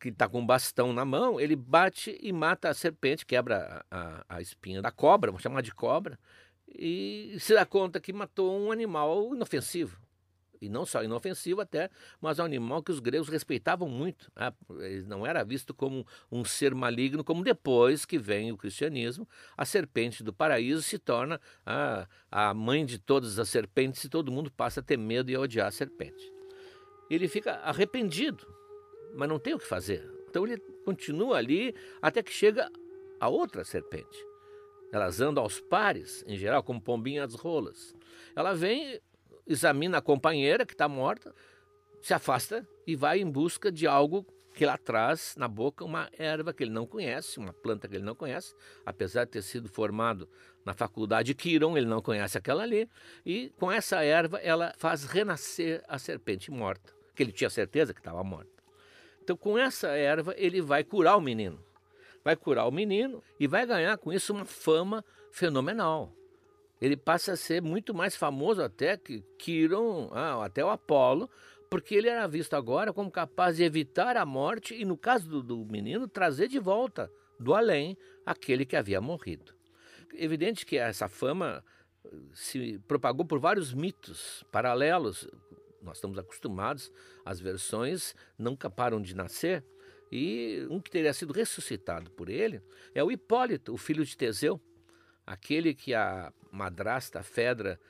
que 0.00 0.08
está 0.08 0.28
com 0.28 0.40
um 0.40 0.46
bastão 0.46 0.92
na 0.92 1.04
mão, 1.04 1.40
ele 1.40 1.54
bate 1.56 2.18
e 2.20 2.32
mata 2.32 2.68
a 2.68 2.74
serpente, 2.74 3.24
quebra 3.24 3.84
a, 3.90 4.24
a, 4.28 4.40
espinha 4.40 4.82
da 4.82 4.90
cobra, 4.90 5.30
vamos 5.30 5.42
chamar 5.42 5.62
de 5.62 5.72
cobra, 5.72 6.18
e 6.68 7.36
se 7.38 7.54
dá 7.54 7.64
conta 7.64 8.00
que 8.00 8.12
matou 8.12 8.58
um 8.58 8.72
animal 8.72 9.34
inofensivo 9.34 10.00
e 10.62 10.68
não 10.68 10.86
só 10.86 11.02
inofensivo 11.02 11.60
até, 11.60 11.90
mas 12.20 12.38
um 12.38 12.44
animal 12.44 12.82
que 12.82 12.92
os 12.92 13.00
gregos 13.00 13.28
respeitavam 13.28 13.88
muito. 13.88 14.30
Né? 14.36 14.52
Não 15.06 15.26
era 15.26 15.44
visto 15.44 15.74
como 15.74 16.06
um 16.30 16.44
ser 16.44 16.72
maligno, 16.72 17.24
como 17.24 17.42
depois 17.42 18.04
que 18.04 18.16
vem 18.16 18.52
o 18.52 18.56
cristianismo, 18.56 19.28
a 19.56 19.64
serpente 19.64 20.22
do 20.22 20.32
paraíso 20.32 20.80
se 20.80 20.98
torna 20.98 21.40
a, 21.66 22.06
a 22.30 22.54
mãe 22.54 22.86
de 22.86 22.98
todas 22.98 23.40
as 23.40 23.48
serpentes 23.48 24.04
e 24.04 24.08
todo 24.08 24.30
mundo 24.30 24.52
passa 24.52 24.78
a 24.78 24.82
ter 24.82 24.96
medo 24.96 25.30
e 25.30 25.34
a 25.34 25.40
odiar 25.40 25.66
a 25.66 25.72
serpente. 25.72 26.32
Ele 27.14 27.28
fica 27.28 27.54
arrependido, 27.56 28.46
mas 29.14 29.28
não 29.28 29.38
tem 29.38 29.54
o 29.54 29.58
que 29.58 29.66
fazer. 29.66 30.08
Então 30.28 30.46
ele 30.46 30.58
continua 30.84 31.36
ali 31.36 31.74
até 32.00 32.22
que 32.22 32.32
chega 32.32 32.70
a 33.20 33.28
outra 33.28 33.64
serpente. 33.64 34.26
Elas 34.90 35.20
andam 35.20 35.42
aos 35.42 35.60
pares, 35.60 36.24
em 36.26 36.36
geral, 36.36 36.62
como 36.62 36.80
pombinhas 36.80 37.34
rolas. 37.34 37.94
Ela 38.34 38.54
vem 38.54 39.00
examina 39.46 39.98
a 39.98 40.02
companheira 40.02 40.64
que 40.64 40.72
está 40.72 40.88
morta, 40.88 41.34
se 42.00 42.14
afasta 42.14 42.66
e 42.86 42.96
vai 42.96 43.20
em 43.20 43.30
busca 43.30 43.70
de 43.70 43.86
algo 43.86 44.26
que 44.54 44.66
lá 44.66 44.76
traz 44.76 45.34
na 45.36 45.48
boca 45.48 45.84
uma 45.84 46.10
erva 46.18 46.52
que 46.52 46.62
ele 46.62 46.70
não 46.70 46.86
conhece, 46.86 47.38
uma 47.38 47.52
planta 47.52 47.88
que 47.88 47.96
ele 47.96 48.04
não 48.04 48.14
conhece, 48.14 48.54
apesar 48.84 49.24
de 49.24 49.30
ter 49.30 49.42
sido 49.42 49.68
formado 49.68 50.28
na 50.64 50.74
faculdade 50.74 51.34
Quiron, 51.34 51.76
ele 51.76 51.86
não 51.86 52.02
conhece 52.02 52.36
aquela 52.36 52.62
ali, 52.62 52.88
e 53.24 53.50
com 53.58 53.72
essa 53.72 54.02
erva 54.04 54.38
ela 54.38 54.74
faz 54.76 55.04
renascer 55.04 55.82
a 55.88 55.98
serpente 55.98 56.50
morta, 56.50 56.92
que 57.14 57.22
ele 57.22 57.32
tinha 57.32 57.50
certeza 57.50 57.92
que 57.92 58.00
estava 58.00 58.22
morta. 58.22 58.50
Então, 59.22 59.36
com 59.36 59.56
essa 59.56 59.88
erva, 59.88 60.34
ele 60.36 60.60
vai 60.60 60.82
curar 60.82 61.16
o 61.16 61.20
menino. 61.20 61.62
Vai 62.24 62.36
curar 62.36 62.66
o 62.66 62.72
menino 62.72 63.22
e 63.38 63.46
vai 63.46 63.66
ganhar 63.66 63.96
com 63.98 64.12
isso 64.12 64.32
uma 64.32 64.44
fama 64.44 65.04
fenomenal 65.30 66.12
ele 66.82 66.96
passa 66.96 67.34
a 67.34 67.36
ser 67.36 67.62
muito 67.62 67.94
mais 67.94 68.16
famoso 68.16 68.60
até 68.60 68.96
que 68.96 69.22
Quiron, 69.38 70.10
ah, 70.10 70.44
até 70.44 70.64
o 70.64 70.68
Apolo, 70.68 71.30
porque 71.70 71.94
ele 71.94 72.08
era 72.08 72.26
visto 72.26 72.54
agora 72.54 72.92
como 72.92 73.08
capaz 73.08 73.56
de 73.56 73.62
evitar 73.62 74.16
a 74.16 74.26
morte 74.26 74.74
e, 74.74 74.84
no 74.84 74.96
caso 74.96 75.28
do, 75.28 75.42
do 75.44 75.64
menino, 75.64 76.08
trazer 76.08 76.48
de 76.48 76.58
volta 76.58 77.08
do 77.38 77.54
além 77.54 77.96
aquele 78.26 78.66
que 78.66 78.74
havia 78.74 79.00
morrido. 79.00 79.54
Evidente 80.14 80.66
que 80.66 80.76
essa 80.76 81.06
fama 81.08 81.64
eh, 82.04 82.08
se 82.34 82.80
propagou 82.88 83.24
por 83.24 83.38
vários 83.38 83.72
mitos 83.72 84.44
paralelos. 84.50 85.28
Nós 85.82 85.96
estamos 85.96 86.18
acostumados, 86.18 86.92
as 87.24 87.40
versões 87.40 88.14
nunca 88.38 88.70
param 88.70 89.00
de 89.00 89.14
nascer. 89.14 89.64
E 90.10 90.66
um 90.70 90.80
que 90.80 90.90
teria 90.90 91.12
sido 91.12 91.32
ressuscitado 91.32 92.10
por 92.10 92.28
ele 92.28 92.60
é 92.94 93.02
o 93.02 93.10
Hipólito, 93.10 93.72
o 93.72 93.78
filho 93.78 94.04
de 94.04 94.16
Teseu, 94.16 94.60
aquele 95.26 95.74
que 95.74 95.94
a 95.94 96.32
madrasta, 96.50 97.22
Fedra, 97.22 97.80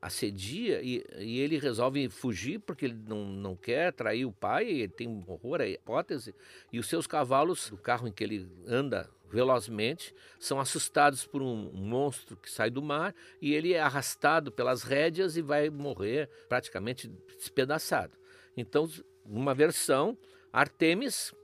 assedia 0.00 0.80
e, 0.82 1.04
e, 1.18 1.38
ele 1.38 1.58
resolve 1.58 2.08
fugir 2.08 2.58
porque 2.60 2.86
ele 2.86 2.98
não, 3.06 3.26
não 3.26 3.56
quer 3.56 3.92
trair 3.92 4.24
o 4.24 4.32
pai, 4.32 4.68
ele 4.68 4.88
tem 4.88 5.24
horror 5.26 5.60
à 5.60 5.66
hipótese, 5.66 6.34
e 6.72 6.78
os 6.78 6.88
seus 6.88 7.06
cavalos, 7.06 7.70
do 7.70 7.76
carro 7.76 8.08
em 8.08 8.12
que 8.12 8.24
ele 8.24 8.48
anda 8.66 9.08
velozmente, 9.30 10.14
são 10.38 10.60
assustados 10.60 11.24
por 11.24 11.42
um 11.42 11.70
monstro 11.72 12.36
que 12.36 12.50
sai 12.50 12.70
do 12.70 12.82
mar 12.82 13.14
e 13.40 13.54
ele 13.54 13.72
é 13.72 13.80
arrastado 13.80 14.52
pelas 14.52 14.82
rédeas 14.82 15.36
e 15.36 15.42
vai 15.42 15.68
morrer 15.70 16.28
praticamente 16.48 17.08
despedaçado. 17.08 18.16
Então, 18.56 18.88
uma 19.24 19.54
versão, 19.54 20.16
Artemis, 20.52 21.34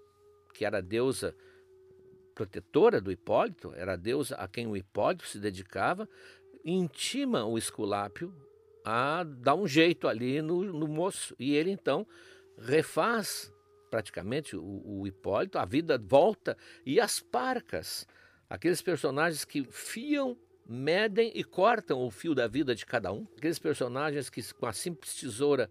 que 0.55 0.65
era 0.65 0.79
a 0.79 0.83
deusa 0.83 1.35
protetora 2.35 3.01
do 3.01 3.13
Hipólito, 3.13 3.73
era 3.77 3.93
a 3.93 3.97
deusa 3.97 4.37
a 4.37 4.49
quem 4.49 4.67
o 4.67 4.77
Hipólito 4.77 5.27
se 5.27 5.39
dedicava, 5.39 6.09
intima 6.65 7.45
o 7.45 7.59
Esculápio 7.59 8.35
a 8.85 9.25
dar 9.25 9.55
um 9.55 9.67
jeito 9.67 10.09
ali 10.09 10.41
no, 10.41 10.65
no 10.65 10.89
moço. 10.89 11.35
E 11.39 11.55
ele 11.55 11.71
então 11.71 12.07
refaz 12.59 13.53
praticamente 13.93 14.57
o, 14.57 14.83
o 14.87 15.07
Hipólito, 15.07 15.59
a 15.59 15.67
vida 15.67 15.99
volta 15.99 16.57
e 16.87 16.99
as 16.99 17.21
parcas, 17.21 18.07
aqueles 18.49 18.81
personagens 18.81 19.45
que 19.45 19.63
fiam, 19.71 20.35
medem 20.67 21.31
e 21.35 21.45
cortam 21.45 22.01
o 22.01 22.11
fio 22.11 22.35
da 22.35 22.49
vida 22.49 22.75
de 22.75 22.87
cada 22.87 23.13
um, 23.13 23.27
aqueles 23.37 23.59
personagens 23.59 24.31
que 24.31 24.43
com 24.55 24.65
a 24.65 24.73
simples 24.73 25.15
tesoura 25.15 25.69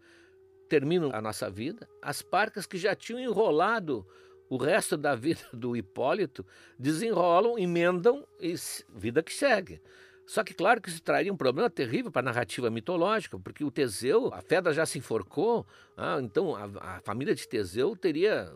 terminam 0.70 1.10
a 1.12 1.20
nossa 1.20 1.50
vida, 1.50 1.90
as 2.00 2.22
parcas 2.22 2.68
que 2.68 2.78
já 2.78 2.94
tinham 2.94 3.20
enrolado 3.20 4.06
o 4.48 4.56
resto 4.56 4.96
da 4.96 5.16
vida 5.16 5.42
do 5.52 5.76
Hipólito, 5.76 6.46
desenrolam, 6.78 7.58
emendam 7.58 8.28
e 8.40 8.54
vida 8.94 9.24
que 9.24 9.34
segue. 9.34 9.82
Só 10.32 10.46
que, 10.46 10.54
claro, 10.54 10.80
que 10.80 10.88
isso 10.88 11.02
traria 11.02 11.34
um 11.34 11.36
problema 11.36 11.70
terrível 11.70 12.10
para 12.10 12.22
a 12.22 12.32
narrativa 12.32 12.70
mitológica, 12.70 13.38
porque 13.38 13.66
o 13.66 13.70
Teseu, 13.70 14.34
a 14.34 14.42
Fedra 14.42 14.72
já 14.72 14.86
se 14.86 14.98
enforcou, 14.98 15.68
ah, 15.98 16.22
então 16.22 16.56
a, 16.56 16.96
a, 16.96 17.02
família 17.02 17.36
de 17.36 17.46
Teseu 17.46 17.98
teria 17.98 18.50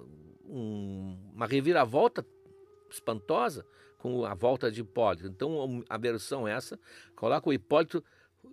um, 0.46 1.20
uma 1.34 1.46
reviravolta 1.46 2.25
espantosa 2.89 3.65
com 3.98 4.24
a 4.24 4.34
volta 4.34 4.72
de 4.72 4.79
Hipólito. 4.79 5.27
Então, 5.27 5.84
a 5.89 5.98
versão 5.98 6.48
essa 6.48 6.79
coloca 7.13 7.50
o 7.50 7.51
Hipólito 7.51 8.01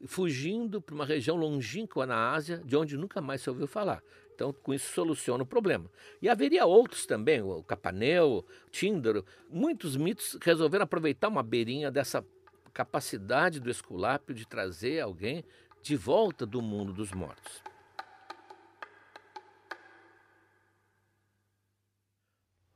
fugindo 0.04 0.82
para 0.82 0.96
uma 0.96 1.06
região 1.06 1.36
longínqua 1.36 2.04
na 2.04 2.32
Ásia, 2.32 2.60
de 2.64 2.76
onde 2.76 2.96
nunca 2.96 3.20
mais 3.20 3.40
se 3.40 3.48
ouviu 3.48 3.68
falar. 3.68 4.02
Então, 4.34 4.52
com 4.52 4.74
isso, 4.74 4.92
soluciona 4.92 5.44
o 5.44 5.46
problema. 5.46 5.88
E 6.20 6.28
haveria 6.28 6.66
outros 6.66 7.06
também, 7.06 7.40
o 7.40 7.62
Capaneu, 7.62 8.44
Tíndaro, 8.72 9.24
muitos 9.48 9.96
mitos 9.96 10.36
resolveram 10.42 10.82
aproveitar 10.82 11.28
uma 11.28 11.44
beirinha 11.44 11.88
dessa 11.88 12.26
capacidade 12.72 13.60
do 13.60 13.70
Esculápio 13.70 14.34
de 14.34 14.46
trazer 14.46 15.00
alguém 15.00 15.44
de 15.82 15.96
volta 15.96 16.46
do 16.46 16.62
mundo 16.62 16.92
dos 16.92 17.12
mortos. 17.12 17.62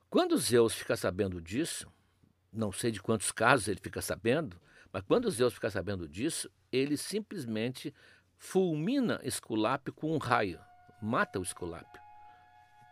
Quando 0.09 0.37
Zeus 0.37 0.73
fica 0.73 0.95
sabendo 0.95 1.41
disso, 1.41 1.91
não 2.51 2.71
sei 2.71 2.91
de 2.91 3.01
quantos 3.01 3.31
casos 3.31 3.67
ele 3.67 3.79
fica 3.79 4.01
sabendo, 4.01 4.59
mas 4.91 5.03
quando 5.03 5.29
Zeus 5.29 5.53
fica 5.53 5.69
sabendo 5.69 6.07
disso, 6.07 6.49
ele 6.71 6.97
simplesmente 6.97 7.93
fulmina 8.37 9.19
Esculápio 9.23 9.93
com 9.93 10.13
um 10.13 10.17
raio, 10.17 10.59
mata 11.01 11.39
o 11.39 11.43
Esculápio. 11.43 12.01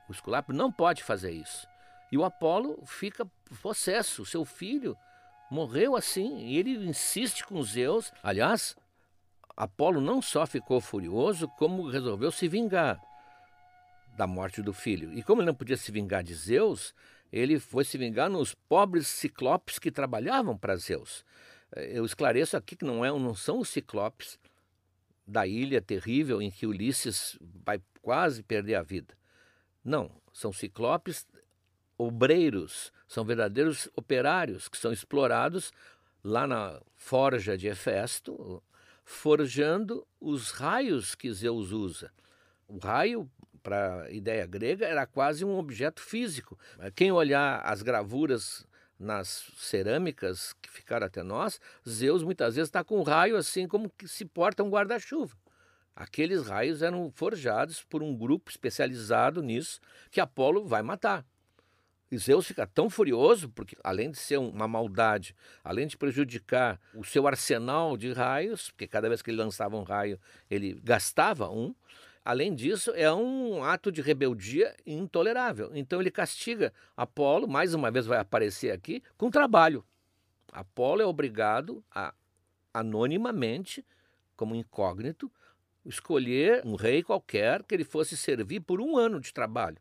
O 0.10 0.12
Esculápio 0.12 0.54
não 0.54 0.72
pode 0.72 1.04
fazer 1.04 1.32
isso. 1.32 1.68
E 2.12 2.18
o 2.18 2.24
Apolo 2.24 2.86
fica 2.86 3.26
possesso, 3.62 4.26
seu 4.26 4.46
filho 4.46 4.96
Morreu 5.50 5.96
assim, 5.96 6.40
e 6.40 6.58
ele 6.58 6.72
insiste 6.88 7.46
com 7.46 7.62
Zeus. 7.64 8.12
Aliás, 8.24 8.76
Apolo 9.56 10.02
não 10.02 10.22
só 10.22 10.46
ficou 10.46 10.82
furioso, 10.82 11.48
como 11.58 11.90
resolveu 11.90 12.32
se 12.32 12.48
vingar 12.48 13.00
da 14.16 14.26
morte 14.26 14.62
do 14.62 14.74
filho. 14.74 15.14
E 15.14 15.22
como 15.22 15.42
ele 15.42 15.48
não 15.48 15.56
podia 15.56 15.78
se 15.78 15.92
vingar 15.92 16.24
de 16.24 16.34
Zeus, 16.34 16.94
ele 17.32 17.60
foi 17.60 17.84
se 17.84 17.98
vingar 17.98 18.30
nos 18.30 18.54
pobres 18.54 19.08
ciclopes 19.08 19.78
que 19.78 19.92
trabalhavam 19.92 20.58
para 20.58 20.76
Zeus. 20.76 21.26
Eu 21.76 22.06
esclareço 22.06 22.56
aqui 22.56 22.76
que 22.76 22.86
não, 22.86 23.04
é, 23.04 23.10
não 23.10 23.36
são 23.36 23.60
os 23.60 23.70
ciclopes 23.70 24.40
da 25.28 25.46
ilha 25.46 25.82
terrível 25.82 26.42
em 26.42 26.52
que 26.52 26.68
Ulisses 26.68 27.38
vai 27.42 27.82
quase 28.02 28.44
perder 28.44 28.76
a 28.76 28.84
vida. 28.84 29.14
Não, 29.84 30.12
são 30.32 30.54
ciclopes 30.54 31.26
obreiros, 31.98 32.92
são 33.08 33.24
verdadeiros 33.24 33.90
operários 33.96 34.68
que 34.68 34.78
são 34.78 34.92
explorados 34.92 35.72
lá 36.24 36.48
na 36.48 36.82
forja 36.96 37.58
de 37.58 37.68
Hefesto, 37.68 38.62
forjando 39.04 40.06
os 40.20 40.52
raios 40.52 41.14
que 41.14 41.32
Zeus 41.32 41.72
usa. 41.72 42.12
O 42.68 42.80
raio, 42.80 43.30
para 43.62 44.04
a 44.04 44.12
ideia 44.12 44.46
grega, 44.46 44.86
era 44.86 45.06
quase 45.06 45.46
um 45.46 45.58
objeto 45.58 46.02
físico. 46.02 46.58
Quem 46.96 47.12
olhar 47.12 47.62
as 47.64 47.84
gravuras 47.84 48.66
nas 49.00 49.52
cerâmicas 49.58 50.54
que 50.62 50.70
ficaram 50.70 51.06
até 51.06 51.22
nós, 51.22 51.60
Zeus 51.88 52.24
muitas 52.24 52.56
vezes 52.56 52.70
está 52.70 52.84
com 52.84 53.00
um 53.00 53.04
raio 53.04 53.36
assim 53.38 53.68
como 53.68 53.90
que 53.90 54.08
se 54.08 54.26
porta 54.26 54.64
um 54.64 54.70
guarda-chuva. 54.70 55.36
Aqueles 55.96 56.48
raios 56.48 56.82
eram 56.82 57.10
forjados 57.12 57.84
por 57.84 58.04
um 58.04 58.16
grupo 58.16 58.50
especializado 58.50 59.42
nisso 59.42 59.80
que 60.12 60.20
Apolo 60.20 60.66
vai 60.66 60.82
matar. 60.82 61.26
E 62.12 62.18
Zeus 62.18 62.46
fica 62.46 62.68
tão 62.68 62.90
furioso, 62.90 63.50
porque 63.50 63.76
além 63.84 64.12
de 64.12 64.18
ser 64.18 64.38
uma 64.38 64.68
maldade, 64.68 65.36
além 65.64 65.88
de 65.88 65.98
prejudicar 65.98 66.80
o 66.94 67.04
seu 67.04 67.28
arsenal 67.28 67.98
de 67.98 68.14
raios, 68.14 68.70
porque 68.70 68.88
cada 68.88 69.10
vez 69.10 69.22
que 69.22 69.32
ele 69.32 69.38
lançava 69.38 69.76
um 69.76 69.84
raio, 69.84 70.20
ele 70.50 70.80
gastava 70.84 71.50
um, 71.50 71.74
além 72.24 72.54
disso, 72.54 72.92
é 72.96 73.12
um 73.12 73.64
ato 73.64 73.92
de 73.92 74.02
rebeldia 74.02 74.76
intolerável. 74.86 75.72
Então 75.74 76.00
ele 76.00 76.12
castiga 76.12 76.72
Apolo, 76.96 77.48
mais 77.48 77.74
uma 77.74 77.90
vez 77.90 78.06
vai 78.06 78.20
aparecer 78.20 78.72
aqui, 78.72 79.02
com 79.18 79.32
trabalho. 79.32 79.84
Apolo 80.52 81.02
é 81.02 81.06
obrigado 81.06 81.84
a, 81.92 82.14
anonimamente, 82.74 83.84
como 84.36 84.56
incógnito, 84.56 85.32
escolher 85.86 86.62
um 86.66 86.76
rei 86.76 87.04
qualquer 87.04 87.64
que 87.64 87.74
ele 87.74 87.84
fosse 87.84 88.16
servir 88.16 88.60
por 88.60 88.80
um 88.80 88.98
ano 88.98 89.20
de 89.20 89.34
trabalho. 89.34 89.78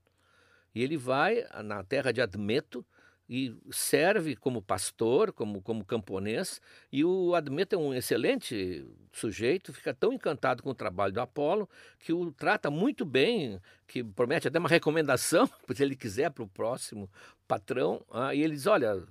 E 0.74 0.82
ele 0.82 0.96
vai 0.96 1.44
na 1.62 1.84
terra 1.84 2.12
de 2.12 2.20
Admeto 2.20 2.84
e 3.28 3.56
serve 3.70 4.36
como 4.36 4.60
pastor, 4.60 5.32
como, 5.32 5.62
como 5.62 5.84
camponês. 5.84 6.60
E 6.92 7.04
o 7.04 7.34
Admeto 7.34 7.74
é 7.74 7.78
um 7.78 7.94
excelente 7.94 8.86
sujeito, 9.12 9.72
fica 9.72 9.94
tão 9.94 10.12
encantado 10.12 10.62
com 10.62 10.70
o 10.70 10.74
trabalho 10.74 11.12
do 11.12 11.20
Apolo 11.20 11.68
que 11.98 12.12
o 12.12 12.30
trata 12.32 12.70
muito 12.70 13.04
bem, 13.04 13.60
que 13.86 14.04
promete 14.04 14.48
até 14.48 14.58
uma 14.58 14.68
recomendação, 14.68 15.48
se 15.74 15.82
ele 15.82 15.96
quiser, 15.96 16.30
para 16.30 16.44
o 16.44 16.48
próximo 16.48 17.10
patrão. 17.48 18.04
Ah, 18.10 18.34
e 18.34 18.42
ele 18.42 18.54
diz: 18.54 18.66
Olha, 18.66 19.02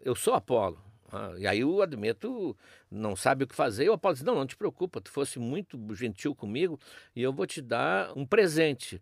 eu 0.00 0.14
sou 0.14 0.34
Apolo. 0.34 0.78
Ah, 1.10 1.32
e 1.38 1.46
aí 1.46 1.64
o 1.64 1.82
Admeto 1.82 2.56
não 2.90 3.14
sabe 3.16 3.44
o 3.44 3.46
que 3.46 3.54
fazer. 3.54 3.84
E 3.84 3.88
o 3.88 3.94
Apolo 3.94 4.14
diz: 4.14 4.22
Não, 4.22 4.34
não 4.34 4.46
te 4.46 4.56
preocupa, 4.56 5.00
tu 5.00 5.10
fosse 5.10 5.38
muito 5.38 5.78
gentil 5.94 6.34
comigo 6.34 6.78
e 7.16 7.22
eu 7.22 7.32
vou 7.32 7.46
te 7.46 7.62
dar 7.62 8.12
um 8.16 8.26
presente. 8.26 9.00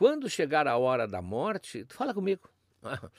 Quando 0.00 0.30
chegar 0.30 0.66
a 0.66 0.78
hora 0.78 1.06
da 1.06 1.20
morte, 1.20 1.84
fala 1.90 2.14
comigo. 2.14 2.48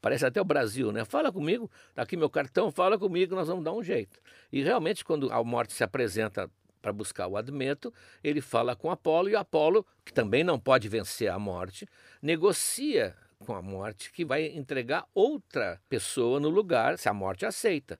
Parece 0.00 0.24
até 0.24 0.40
o 0.40 0.44
Brasil, 0.44 0.92
né? 0.92 1.04
Fala 1.04 1.32
comigo, 1.32 1.68
tá 1.92 2.02
aqui 2.02 2.16
meu 2.16 2.30
cartão, 2.30 2.70
fala 2.70 2.96
comigo, 2.96 3.34
nós 3.34 3.48
vamos 3.48 3.64
dar 3.64 3.72
um 3.72 3.82
jeito. 3.82 4.20
E 4.52 4.62
realmente, 4.62 5.04
quando 5.04 5.32
a 5.32 5.42
morte 5.42 5.72
se 5.72 5.82
apresenta 5.82 6.48
para 6.80 6.92
buscar 6.92 7.26
o 7.26 7.36
Admeto, 7.36 7.92
ele 8.22 8.40
fala 8.40 8.76
com 8.76 8.92
Apolo 8.92 9.28
e 9.28 9.34
Apolo, 9.34 9.84
que 10.04 10.12
também 10.12 10.44
não 10.44 10.56
pode 10.56 10.88
vencer 10.88 11.28
a 11.28 11.36
morte, 11.36 11.84
negocia 12.22 13.16
com 13.40 13.52
a 13.52 13.60
morte 13.60 14.12
que 14.12 14.24
vai 14.24 14.46
entregar 14.46 15.08
outra 15.12 15.80
pessoa 15.88 16.38
no 16.38 16.48
lugar, 16.48 16.96
se 16.96 17.08
a 17.08 17.12
morte 17.12 17.44
aceita. 17.44 17.98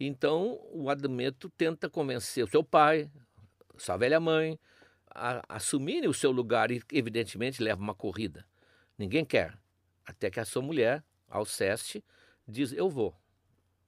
Então, 0.00 0.58
o 0.72 0.90
Admeto 0.90 1.48
tenta 1.50 1.88
convencer 1.88 2.42
o 2.42 2.48
seu 2.48 2.64
pai, 2.64 3.08
sua 3.76 3.96
velha 3.96 4.18
mãe, 4.18 4.58
a, 5.14 5.42
assumirem 5.48 6.08
o 6.08 6.14
seu 6.14 6.30
lugar 6.30 6.70
e, 6.70 6.82
evidentemente, 6.92 7.62
leva 7.62 7.80
uma 7.80 7.94
corrida. 7.94 8.46
Ninguém 8.96 9.24
quer. 9.24 9.56
Até 10.04 10.30
que 10.30 10.40
a 10.40 10.44
sua 10.44 10.62
mulher, 10.62 11.02
Alceste, 11.28 12.04
diz: 12.46 12.72
Eu 12.72 12.88
vou. 12.88 13.14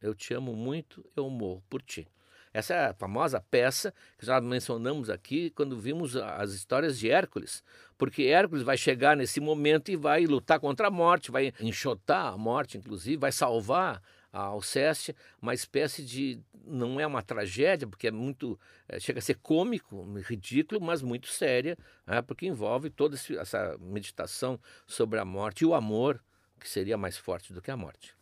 Eu 0.01 0.15
te 0.15 0.33
amo 0.33 0.55
muito, 0.55 1.05
eu 1.15 1.29
morro 1.29 1.63
por 1.69 1.83
ti. 1.83 2.09
Essa 2.53 2.75
é 2.75 2.87
a 2.87 2.95
famosa 2.95 3.41
peça 3.41 3.95
que 4.19 4.27
já 4.27 4.41
mencionamos 4.41 5.09
aqui 5.09 5.51
quando 5.51 5.79
vimos 5.79 6.17
as 6.17 6.53
histórias 6.53 6.99
de 6.99 7.09
Hércules, 7.09 7.63
porque 7.97 8.25
Hércules 8.25 8.65
vai 8.65 8.77
chegar 8.77 9.17
nesse 9.17 9.41
momento 9.41 9.91
e 9.91 9.97
vai 9.97 10.27
lutar 10.27 10.59
contra 10.59 10.89
a 10.89 10.91
morte, 10.91 11.31
vai 11.31 11.53
enxotar 11.61 12.33
a 12.33 12.37
morte, 12.37 12.77
inclusive, 12.77 13.17
vai 13.17 13.31
salvar 13.31 14.03
a 14.33 14.41
Alceste, 14.41 15.15
uma 15.41 15.55
espécie 15.55 16.05
de. 16.05 16.41
Não 16.71 17.01
é 17.01 17.07
uma 17.07 17.23
tragédia, 17.23 17.87
porque 17.87 18.09
é 18.09 18.11
muito. 18.11 18.59
É, 18.89 18.99
chega 19.01 19.19
a 19.19 19.23
ser 19.23 19.37
cômico, 19.37 20.03
ridículo, 20.21 20.81
mas 20.81 21.03
muito 21.03 21.29
séria, 21.29 21.77
né, 22.07 22.23
porque 22.23 22.47
envolve 22.47 22.91
toda 22.91 23.17
essa 23.39 23.77
meditação 23.79 24.59
sobre 24.87 25.19
a 25.19 25.25
morte 25.25 25.63
e 25.63 25.67
o 25.67 25.75
amor 25.75 26.23
que 26.59 26.69
seria 26.69 26.97
mais 26.97 27.17
forte 27.17 27.53
do 27.53 27.63
que 27.63 27.71
a 27.71 27.77
morte. 27.77 28.15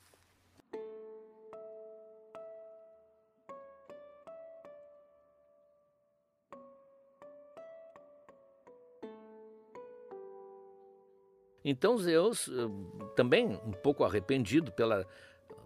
Então 11.65 11.99
Zeus, 11.99 12.49
eh, 12.49 13.15
também 13.15 13.47
um 13.47 13.73
pouco 13.73 14.03
arrependido 14.03 14.73
pela 14.73 15.07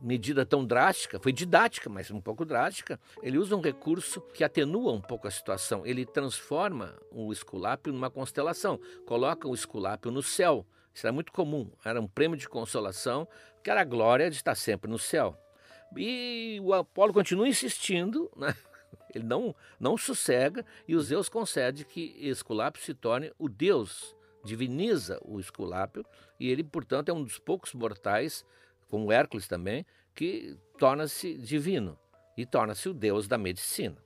medida 0.03 0.45
tão 0.45 0.65
drástica, 0.65 1.21
foi 1.21 1.33
didática, 1.33 1.89
mas 1.89 2.11
um 2.11 2.21
pouco 2.21 2.45
drástica, 2.45 2.99
ele 3.23 3.39
usa 3.39 3.55
um 3.55 3.61
recurso 3.61 4.21
que 4.21 4.43
atenua 4.43 4.93
um 4.93 5.01
pouco 5.01 5.29
a 5.29 5.31
situação. 5.31 5.87
Ele 5.87 6.05
transforma 6.05 6.99
o 7.11 7.33
Esculápio 7.33 7.93
numa 7.93 8.11
constelação, 8.11 8.81
coloca 9.07 9.49
o 9.49 9.55
Esculápio 9.55 10.11
no 10.11 10.23
céu. 10.23 10.67
Isso 10.93 11.07
era 11.07 11.13
muito 11.13 11.33
comum, 11.33 11.71
era 11.85 12.01
um 12.01 12.07
prêmio 12.07 12.37
de 12.37 12.49
consolação, 12.49 13.27
que 13.63 13.71
era 13.71 13.81
a 13.81 13.85
glória 13.85 14.29
de 14.29 14.37
estar 14.37 14.55
sempre 14.55 14.91
no 14.91 14.99
céu. 14.99 15.39
E 15.97 16.59
o 16.63 16.75
Apolo 16.75 17.13
continua 17.13 17.49
insistindo, 17.49 18.31
né? 18.37 18.55
ele 19.15 19.25
não, 19.25 19.55
não 19.79 19.97
sossega, 19.97 20.67
e 20.89 20.97
o 20.97 21.01
Zeus 21.01 21.29
concede 21.29 21.85
que 21.85 22.17
Esculápio 22.19 22.83
se 22.83 22.93
torne 22.93 23.33
o 23.39 23.49
deus 23.49 24.15
diviniza 24.45 25.21
o 25.25 25.39
Esculápio 25.39 26.05
e 26.39 26.51
ele, 26.51 26.65
portanto, 26.65 27.09
é 27.09 27.13
um 27.13 27.23
dos 27.23 27.39
poucos 27.39 27.73
mortais, 27.73 28.45
como 28.93 29.11
Hércules 29.11 29.49
também, 29.49 29.87
que 30.15 30.55
torna-se 30.79 31.33
divino 31.39 31.99
e 32.37 32.45
torna-se 32.45 32.91
o 32.91 32.93
deus 32.93 33.27
da 33.27 33.39
medicina. 33.39 33.97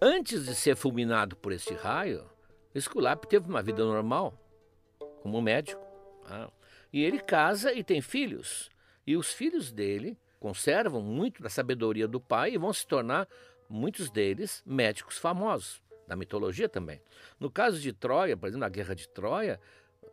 Antes 0.00 0.46
de 0.46 0.54
ser 0.54 0.76
fulminado 0.76 1.34
por 1.34 1.50
este 1.50 1.74
raio, 1.74 2.24
Esculápio 2.72 3.28
teve 3.28 3.48
uma 3.48 3.60
vida 3.60 3.84
normal, 3.84 4.32
como 5.24 5.42
médico. 5.42 5.84
Ah, 6.26 6.48
e 6.92 7.02
ele 7.02 7.18
casa 7.18 7.72
e 7.72 7.82
tem 7.82 8.00
filhos. 8.00 8.70
E 9.04 9.16
os 9.16 9.32
filhos 9.32 9.72
dele 9.72 10.16
conservam 10.38 11.02
muito 11.02 11.42
da 11.42 11.50
sabedoria 11.50 12.06
do 12.06 12.20
pai 12.20 12.52
e 12.52 12.58
vão 12.58 12.72
se 12.72 12.86
tornar, 12.86 13.26
muitos 13.68 14.08
deles, 14.08 14.62
médicos 14.64 15.18
famosos, 15.18 15.81
da 16.06 16.16
mitologia 16.16 16.68
também. 16.68 17.00
No 17.38 17.50
caso 17.50 17.80
de 17.80 17.92
Troia, 17.92 18.36
por 18.36 18.46
exemplo, 18.46 18.60
na 18.60 18.68
Guerra 18.68 18.94
de 18.94 19.08
Troia, 19.08 19.60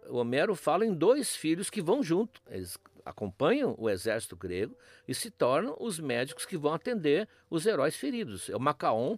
Homero 0.08 0.56
fala 0.56 0.86
em 0.86 0.94
dois 0.94 1.36
filhos 1.36 1.70
que 1.70 1.82
vão 1.82 2.02
junto. 2.02 2.42
Eles 2.50 2.78
acompanham 3.06 3.76
o 3.78 3.90
exército 3.90 4.36
grego 4.36 4.76
e 5.08 5.14
se 5.14 5.30
tornam 5.30 5.76
os 5.80 6.00
médicos 6.00 6.46
que 6.46 6.58
vão 6.58 6.74
atender 6.74 7.28
os 7.50 7.66
heróis 7.66 7.96
feridos. 7.96 8.50
É 8.50 8.56
o 8.56 8.60
Macaon 8.60 9.18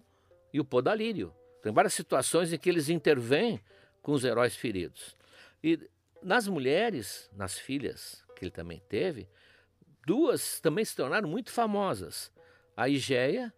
e 0.52 0.60
o 0.60 0.64
Podalírio. 0.64 1.34
Tem 1.62 1.72
várias 1.72 1.94
situações 1.94 2.52
em 2.52 2.58
que 2.58 2.68
eles 2.68 2.88
intervêm 2.88 3.60
com 4.00 4.12
os 4.12 4.24
heróis 4.24 4.56
feridos. 4.56 5.16
E 5.62 5.78
nas 6.22 6.48
mulheres, 6.48 7.30
nas 7.32 7.58
filhas 7.58 8.24
que 8.34 8.44
ele 8.44 8.50
também 8.50 8.82
teve, 8.88 9.28
duas 10.06 10.60
também 10.60 10.84
se 10.84 10.96
tornaram 10.96 11.28
muito 11.28 11.52
famosas. 11.52 12.32
A 12.76 12.88
Igeia, 12.88 13.52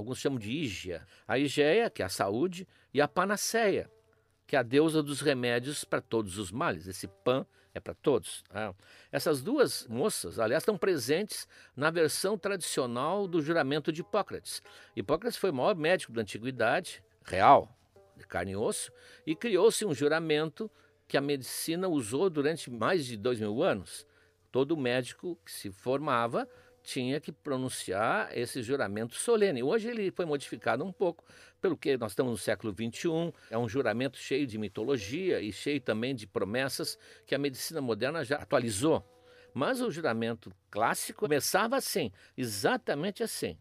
alguns 0.00 0.18
chamam 0.18 0.38
de 0.38 0.50
Ígia, 0.50 1.06
a 1.26 1.38
Igeia, 1.38 1.90
que 1.90 2.02
é 2.02 2.04
a 2.04 2.08
saúde, 2.08 2.66
e 2.92 3.00
a 3.00 3.06
Panaceia, 3.06 3.90
que 4.46 4.56
é 4.56 4.58
a 4.58 4.62
deusa 4.62 5.02
dos 5.02 5.20
remédios 5.20 5.84
para 5.84 6.00
todos 6.00 6.38
os 6.38 6.50
males. 6.50 6.86
Esse 6.86 7.06
pan 7.06 7.46
é 7.72 7.78
para 7.78 7.94
todos. 7.94 8.42
Né? 8.52 8.74
Essas 9.12 9.42
duas 9.42 9.86
moças, 9.86 10.38
aliás, 10.38 10.62
estão 10.62 10.76
presentes 10.76 11.46
na 11.76 11.90
versão 11.90 12.36
tradicional 12.36 13.28
do 13.28 13.40
juramento 13.40 13.92
de 13.92 14.00
Hipócrates. 14.00 14.62
Hipócrates 14.96 15.38
foi 15.38 15.50
o 15.50 15.54
maior 15.54 15.76
médico 15.76 16.12
da 16.12 16.22
antiguidade, 16.22 17.02
real, 17.24 17.76
de 18.16 18.26
carne 18.26 18.52
e 18.52 18.56
osso, 18.56 18.90
e 19.26 19.36
criou-se 19.36 19.84
um 19.84 19.94
juramento 19.94 20.70
que 21.06 21.16
a 21.16 21.20
medicina 21.20 21.88
usou 21.88 22.28
durante 22.28 22.70
mais 22.70 23.06
de 23.06 23.16
dois 23.16 23.38
mil 23.38 23.62
anos 23.62 24.06
todo 24.50 24.76
médico 24.76 25.38
que 25.44 25.52
se 25.52 25.70
formava 25.70 26.48
tinha 26.82 27.20
que 27.20 27.30
pronunciar 27.32 28.36
esse 28.36 28.62
juramento 28.62 29.14
solene. 29.14 29.62
Hoje 29.62 29.88
ele 29.88 30.10
foi 30.10 30.24
modificado 30.24 30.84
um 30.84 30.92
pouco, 30.92 31.24
pelo 31.60 31.76
que 31.76 31.96
nós 31.96 32.12
estamos 32.12 32.32
no 32.32 32.38
século 32.38 32.72
XXI, 32.72 33.32
é 33.50 33.58
um 33.58 33.68
juramento 33.68 34.16
cheio 34.16 34.46
de 34.46 34.58
mitologia 34.58 35.40
e 35.40 35.52
cheio 35.52 35.80
também 35.80 36.14
de 36.14 36.26
promessas 36.26 36.98
que 37.26 37.34
a 37.34 37.38
medicina 37.38 37.80
moderna 37.80 38.24
já 38.24 38.36
atualizou. 38.36 39.04
Mas 39.52 39.80
o 39.80 39.90
juramento 39.90 40.52
clássico 40.70 41.20
começava 41.20 41.76
assim, 41.76 42.12
exatamente 42.36 43.22
assim. 43.22 43.58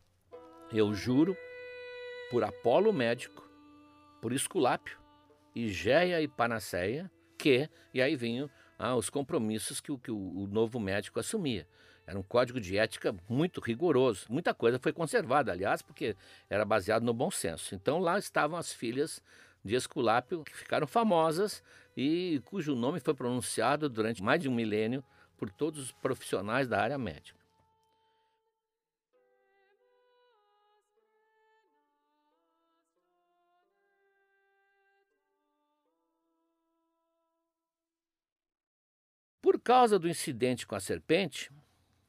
Eu 0.71 0.93
juro 0.93 1.36
por 2.29 2.43
Apolo 2.43 2.93
médico, 2.93 3.43
por 4.21 4.32
Esculápio, 4.32 4.99
Igéia 5.55 6.21
e 6.21 6.27
Panaceia, 6.27 7.12
que, 7.38 7.69
e 7.93 8.01
aí 8.01 8.15
vinham 8.15 8.49
ah, 8.77 8.95
os 8.95 9.10
compromissos 9.10 9.82
que, 9.82 9.97
que 9.97 10.12
o, 10.12 10.17
o 10.17 10.47
novo 10.47 10.79
médico 10.79 11.19
assumia. 11.19 11.67
Era 12.09 12.17
um 12.17 12.23
código 12.23 12.59
de 12.59 12.75
ética 12.75 13.15
muito 13.29 13.61
rigoroso. 13.61 14.25
Muita 14.29 14.51
coisa 14.51 14.79
foi 14.79 14.91
conservada, 14.91 15.51
aliás, 15.51 15.83
porque 15.83 16.15
era 16.49 16.65
baseado 16.65 17.03
no 17.03 17.13
bom 17.13 17.29
senso. 17.29 17.75
Então 17.75 17.99
lá 17.99 18.17
estavam 18.17 18.57
as 18.57 18.73
filhas 18.73 19.21
de 19.63 19.75
Esculápio, 19.75 20.43
que 20.43 20.57
ficaram 20.57 20.87
famosas 20.87 21.61
e 21.95 22.41
cujo 22.45 22.73
nome 22.73 22.99
foi 22.99 23.13
pronunciado 23.13 23.87
durante 23.87 24.23
mais 24.23 24.41
de 24.41 24.49
um 24.49 24.55
milênio 24.55 25.03
por 25.37 25.51
todos 25.51 25.79
os 25.79 25.91
profissionais 25.91 26.67
da 26.67 26.81
área 26.81 26.97
médica. 26.97 27.37
Por 39.39 39.59
causa 39.59 39.99
do 39.99 40.09
incidente 40.09 40.65
com 40.65 40.73
a 40.73 40.79
serpente, 40.79 41.51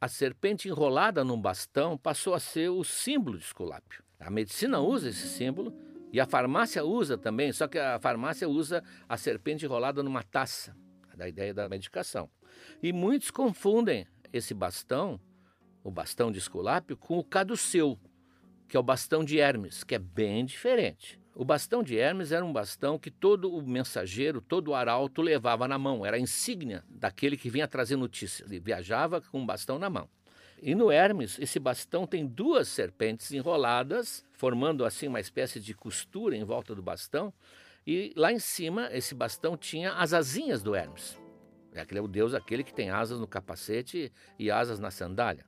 a 0.01 0.09
serpente 0.09 0.67
enrolada 0.67 1.23
num 1.23 1.41
bastão 1.41 1.99
passou 1.99 2.33
a 2.33 2.41
ser 2.41 2.71
o 2.71 2.83
símbolo 2.83 3.37
de 3.37 3.45
Esculápio. 3.45 4.03
A 4.19 4.31
medicina 4.31 4.81
usa 4.81 5.11
esse 5.11 5.29
símbolo 5.29 5.75
e 6.11 6.19
a 6.19 6.27
farmácia 6.27 6.83
usa 6.83 7.19
também, 7.19 7.53
só 7.53 7.69
que 7.69 7.79
a 7.79 8.01
farmácia 8.01 8.49
usa 8.49 8.83
a 9.07 9.17
serpente 9.19 9.67
enrolada 9.67 10.03
numa 10.03 10.23
taça, 10.23 10.75
da 11.15 11.29
ideia 11.29 11.53
da 11.53 11.69
medicação. 11.69 12.31
E 12.83 12.95
muitos 12.95 13.31
confundem 13.31 14.07
esse 14.33 14.55
bastão, 14.55 15.21
o 15.85 15.91
bastão 15.91 16.33
de 16.33 16.39
Esculápio, 16.39 16.97
com 16.97 17.19
o 17.19 17.25
caduceu, 17.25 17.99
que 18.67 18.77
é 18.77 18.81
o 18.81 18.83
bastão 18.83 19.23
de 19.23 19.39
Hermes, 19.39 19.85
que 19.85 19.95
é 19.95 19.99
bem 19.99 20.47
diferente. 20.47 21.20
O 21.41 21.45
bastão 21.47 21.83
de 21.83 21.97
Hermes 21.97 22.33
era 22.33 22.45
um 22.45 22.53
bastão 22.53 22.99
que 22.99 23.11
todo 23.11 23.51
o 23.51 23.67
mensageiro, 23.67 24.43
todo 24.43 24.69
o 24.69 24.75
arauto 24.75 25.23
levava 25.23 25.67
na 25.67 25.79
mão, 25.79 26.05
era 26.05 26.19
a 26.19 26.21
insígnia 26.21 26.85
daquele 26.87 27.35
que 27.35 27.49
vinha 27.49 27.67
trazer 27.67 27.97
notícias. 27.97 28.51
Ele 28.51 28.61
viajava 28.61 29.23
com 29.23 29.41
um 29.41 29.47
bastão 29.47 29.79
na 29.79 29.89
mão. 29.89 30.07
E 30.61 30.75
no 30.75 30.93
Hermes, 30.93 31.39
esse 31.39 31.59
bastão 31.59 32.07
tem 32.07 32.27
duas 32.27 32.69
serpentes 32.69 33.33
enroladas, 33.33 34.23
formando 34.35 34.85
assim 34.85 35.09
uma 35.09 35.19
espécie 35.19 35.59
de 35.59 35.73
costura 35.73 36.37
em 36.37 36.45
volta 36.45 36.75
do 36.75 36.83
bastão. 36.83 37.33
E 37.87 38.13
lá 38.17 38.31
em 38.31 38.39
cima, 38.39 38.91
esse 38.93 39.15
bastão 39.15 39.57
tinha 39.57 39.95
as 39.95 40.13
asinhas 40.13 40.63
do 40.63 40.75
Hermes. 40.75 41.19
Aquele 41.75 42.01
é 42.01 42.03
o 42.03 42.07
deus, 42.07 42.35
aquele 42.35 42.63
que 42.63 42.75
tem 42.75 42.91
asas 42.91 43.19
no 43.19 43.27
capacete 43.27 44.13
e 44.39 44.51
asas 44.51 44.79
na 44.79 44.91
sandália. 44.91 45.47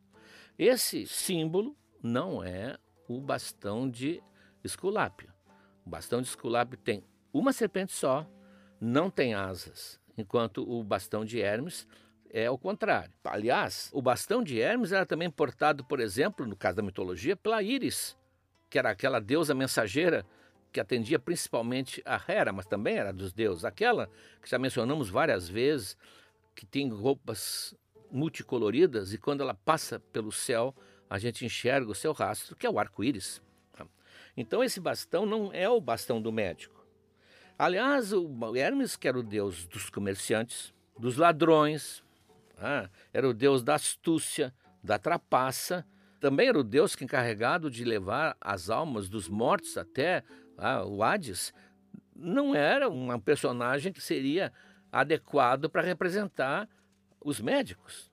Esse 0.58 1.06
símbolo 1.06 1.76
não 2.02 2.42
é 2.42 2.78
o 3.06 3.20
bastão 3.20 3.90
de 3.90 4.22
Esculápio. 4.64 5.31
O 5.84 5.90
bastão 5.90 6.20
de 6.20 6.28
Esculápio 6.28 6.78
tem 6.78 7.04
uma 7.32 7.52
serpente 7.52 7.92
só, 7.92 8.26
não 8.80 9.10
tem 9.10 9.34
asas, 9.34 10.00
enquanto 10.16 10.68
o 10.68 10.82
bastão 10.82 11.24
de 11.24 11.40
Hermes 11.40 11.86
é 12.30 12.50
o 12.50 12.56
contrário. 12.56 13.12
Aliás, 13.24 13.90
o 13.92 14.00
bastão 14.00 14.42
de 14.42 14.58
Hermes 14.58 14.92
era 14.92 15.04
também 15.04 15.30
portado, 15.30 15.84
por 15.84 16.00
exemplo, 16.00 16.46
no 16.46 16.56
caso 16.56 16.76
da 16.76 16.82
mitologia, 16.82 17.36
pela 17.36 17.62
Íris, 17.62 18.16
que 18.70 18.78
era 18.78 18.90
aquela 18.90 19.20
deusa 19.20 19.54
mensageira 19.54 20.24
que 20.72 20.80
atendia 20.80 21.18
principalmente 21.18 22.02
a 22.06 22.20
Hera, 22.26 22.52
mas 22.52 22.64
também 22.64 22.96
era 22.96 23.12
dos 23.12 23.32
deuses. 23.32 23.64
Aquela 23.64 24.08
que 24.40 24.48
já 24.48 24.58
mencionamos 24.58 25.10
várias 25.10 25.46
vezes, 25.46 25.96
que 26.54 26.64
tem 26.64 26.88
roupas 26.88 27.74
multicoloridas 28.10 29.12
e 29.12 29.18
quando 29.18 29.42
ela 29.42 29.54
passa 29.54 30.00
pelo 30.00 30.32
céu, 30.32 30.74
a 31.08 31.18
gente 31.18 31.44
enxerga 31.44 31.90
o 31.90 31.94
seu 31.94 32.12
rastro, 32.12 32.56
que 32.56 32.66
é 32.66 32.70
o 32.70 32.78
arco-íris. 32.78 33.42
Então 34.36 34.62
esse 34.62 34.80
bastão 34.80 35.26
não 35.26 35.52
é 35.52 35.68
o 35.68 35.80
bastão 35.80 36.20
do 36.20 36.32
médico. 36.32 36.84
Aliás, 37.58 38.12
o 38.12 38.56
Hermes, 38.56 38.96
que 38.96 39.06
era 39.06 39.18
o 39.18 39.22
deus 39.22 39.66
dos 39.66 39.90
comerciantes, 39.90 40.72
dos 40.98 41.16
ladrões, 41.16 42.02
ah, 42.58 42.88
era 43.12 43.28
o 43.28 43.34
deus 43.34 43.62
da 43.62 43.74
astúcia, 43.74 44.54
da 44.82 44.98
trapaça, 44.98 45.86
também 46.20 46.48
era 46.48 46.58
o 46.58 46.64
deus 46.64 46.94
que 46.94 47.04
encarregado 47.04 47.70
de 47.70 47.84
levar 47.84 48.36
as 48.40 48.70
almas 48.70 49.08
dos 49.08 49.28
mortos 49.28 49.76
até 49.76 50.22
ah, 50.56 50.84
o 50.84 51.02
Hades, 51.02 51.52
não 52.14 52.54
era 52.54 52.88
um 52.88 53.18
personagem 53.18 53.92
que 53.92 54.00
seria 54.00 54.52
adequado 54.90 55.68
para 55.68 55.82
representar 55.82 56.68
os 57.20 57.40
médicos. 57.40 58.11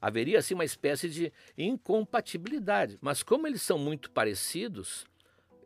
Haveria 0.00 0.38
assim 0.38 0.54
uma 0.54 0.64
espécie 0.64 1.08
de 1.08 1.32
incompatibilidade. 1.56 2.98
Mas 3.00 3.22
como 3.22 3.46
eles 3.46 3.62
são 3.62 3.78
muito 3.78 4.10
parecidos, 4.10 5.06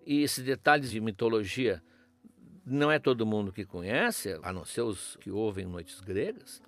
E 0.04 0.22
esses 0.22 0.44
detalhes 0.44 0.90
de 0.90 1.00
mitologia 1.00 1.82
não 2.64 2.90
é 2.90 2.98
todo 2.98 3.26
mundo 3.26 3.52
que 3.52 3.64
conhece, 3.64 4.38
a 4.42 4.52
não 4.52 4.64
ser 4.64 4.82
os 4.82 5.16
que 5.16 5.30
ouvem 5.30 5.64
noites 5.64 6.00
gregas. 6.00 6.62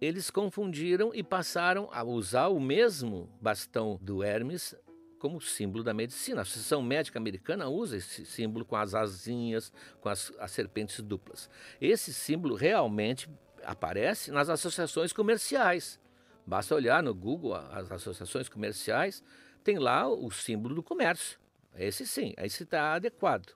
Eles 0.00 0.30
confundiram 0.30 1.14
e 1.14 1.22
passaram 1.22 1.88
a 1.92 2.02
usar 2.04 2.48
o 2.48 2.60
mesmo 2.60 3.30
bastão 3.40 3.98
do 4.02 4.22
Hermes 4.22 4.74
como 5.18 5.40
símbolo 5.40 5.82
da 5.82 5.94
medicina. 5.94 6.40
A 6.40 6.42
Associação 6.42 6.82
Médica 6.82 7.18
Americana 7.18 7.68
usa 7.68 7.96
esse 7.96 8.26
símbolo 8.26 8.64
com 8.64 8.76
as 8.76 8.94
asinhas, 8.94 9.72
com 10.00 10.10
as, 10.10 10.30
as 10.38 10.50
serpentes 10.50 11.00
duplas. 11.00 11.48
Esse 11.80 12.12
símbolo 12.12 12.54
realmente 12.54 13.28
aparece 13.64 14.30
nas 14.30 14.50
associações 14.50 15.12
comerciais. 15.14 15.98
Basta 16.46 16.74
olhar 16.74 17.02
no 17.02 17.14
Google 17.14 17.54
as 17.54 17.90
associações 17.90 18.48
comerciais, 18.48 19.22
tem 19.62 19.78
lá 19.78 20.06
o 20.08 20.30
símbolo 20.30 20.74
do 20.74 20.82
comércio. 20.82 21.38
Esse 21.74 22.06
sim, 22.06 22.34
esse 22.36 22.64
está 22.64 22.94
adequado. 22.94 23.54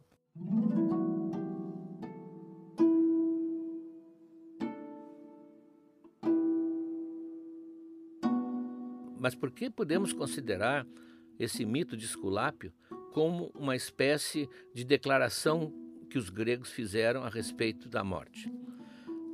Mas 9.20 9.35
por 9.35 9.51
que 9.51 9.68
podemos 9.68 10.12
considerar 10.12 10.87
esse 11.38 11.66
mito 11.66 11.96
de 11.96 12.07
Esculápio 12.07 12.72
como 13.12 13.51
uma 13.55 13.77
espécie 13.77 14.48
de 14.72 14.85
declaração 14.85 15.72
que 16.09 16.16
os 16.16 16.31
gregos 16.31 16.70
fizeram 16.70 17.22
a 17.22 17.29
respeito 17.29 17.88
da 17.88 18.03
morte? 18.03 18.51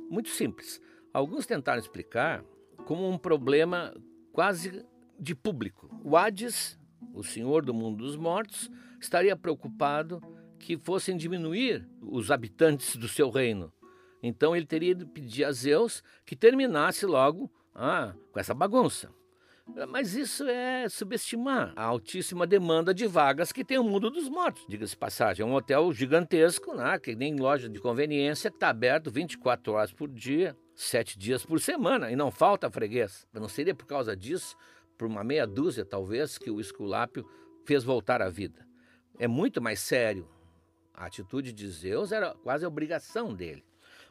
Muito 0.09 0.29
simples. 0.29 0.81
Alguns 1.13 1.45
tentaram 1.45 1.79
explicar 1.79 2.43
como 2.85 3.09
um 3.09 3.17
problema 3.17 3.93
quase 4.31 4.85
de 5.19 5.35
público. 5.35 5.89
O 6.03 6.15
Hades, 6.15 6.79
o 7.13 7.23
senhor 7.23 7.65
do 7.65 7.73
mundo 7.73 8.03
dos 8.03 8.15
mortos, 8.15 8.69
estaria 8.99 9.35
preocupado 9.35 10.21
que 10.59 10.77
fossem 10.77 11.17
diminuir 11.17 11.87
os 12.01 12.31
habitantes 12.31 12.95
do 12.95 13.07
seu 13.07 13.29
reino. 13.29 13.71
Então 14.21 14.55
ele 14.55 14.65
teria 14.65 14.95
de 14.95 15.05
pedir 15.05 15.43
a 15.43 15.51
Zeus 15.51 16.03
que 16.25 16.35
terminasse 16.35 17.05
logo 17.05 17.51
ah, 17.73 18.15
com 18.31 18.39
essa 18.39 18.53
bagunça. 18.53 19.11
Mas 19.89 20.13
isso 20.13 20.47
é 20.47 20.87
subestimar 20.87 21.73
a 21.75 21.83
altíssima 21.83 22.45
demanda 22.45 22.93
de 22.93 23.07
vagas 23.07 23.51
que 23.51 23.65
tem 23.65 23.79
o 23.79 23.83
mundo 23.83 24.11
dos 24.11 24.29
mortos. 24.29 24.63
Diga-se 24.69 24.95
passagem, 24.95 25.43
é 25.43 25.45
um 25.45 25.55
hotel 25.55 25.91
gigantesco, 25.91 26.75
né, 26.75 26.99
que 26.99 27.15
nem 27.15 27.35
loja 27.35 27.67
de 27.67 27.79
conveniência, 27.79 28.51
que 28.51 28.57
está 28.57 28.69
aberto 28.69 29.09
24 29.09 29.73
horas 29.73 29.91
por 29.91 30.07
dia, 30.07 30.55
sete 30.75 31.17
dias 31.17 31.43
por 31.43 31.59
semana, 31.59 32.11
e 32.11 32.15
não 32.15 32.29
falta 32.29 32.69
freguês. 32.69 33.27
Não 33.33 33.49
seria 33.49 33.73
por 33.73 33.87
causa 33.87 34.15
disso, 34.15 34.55
por 34.97 35.07
uma 35.07 35.23
meia 35.23 35.47
dúzia 35.47 35.83
talvez, 35.83 36.37
que 36.37 36.51
o 36.51 36.59
Esculápio 36.59 37.27
fez 37.65 37.83
voltar 37.83 38.21
à 38.21 38.29
vida. 38.29 38.65
É 39.17 39.27
muito 39.27 39.61
mais 39.61 39.79
sério. 39.79 40.29
A 40.93 41.07
atitude 41.07 41.51
de 41.51 41.67
Zeus 41.69 42.11
era 42.11 42.33
quase 42.35 42.63
a 42.63 42.67
obrigação 42.67 43.33
dele. 43.33 43.65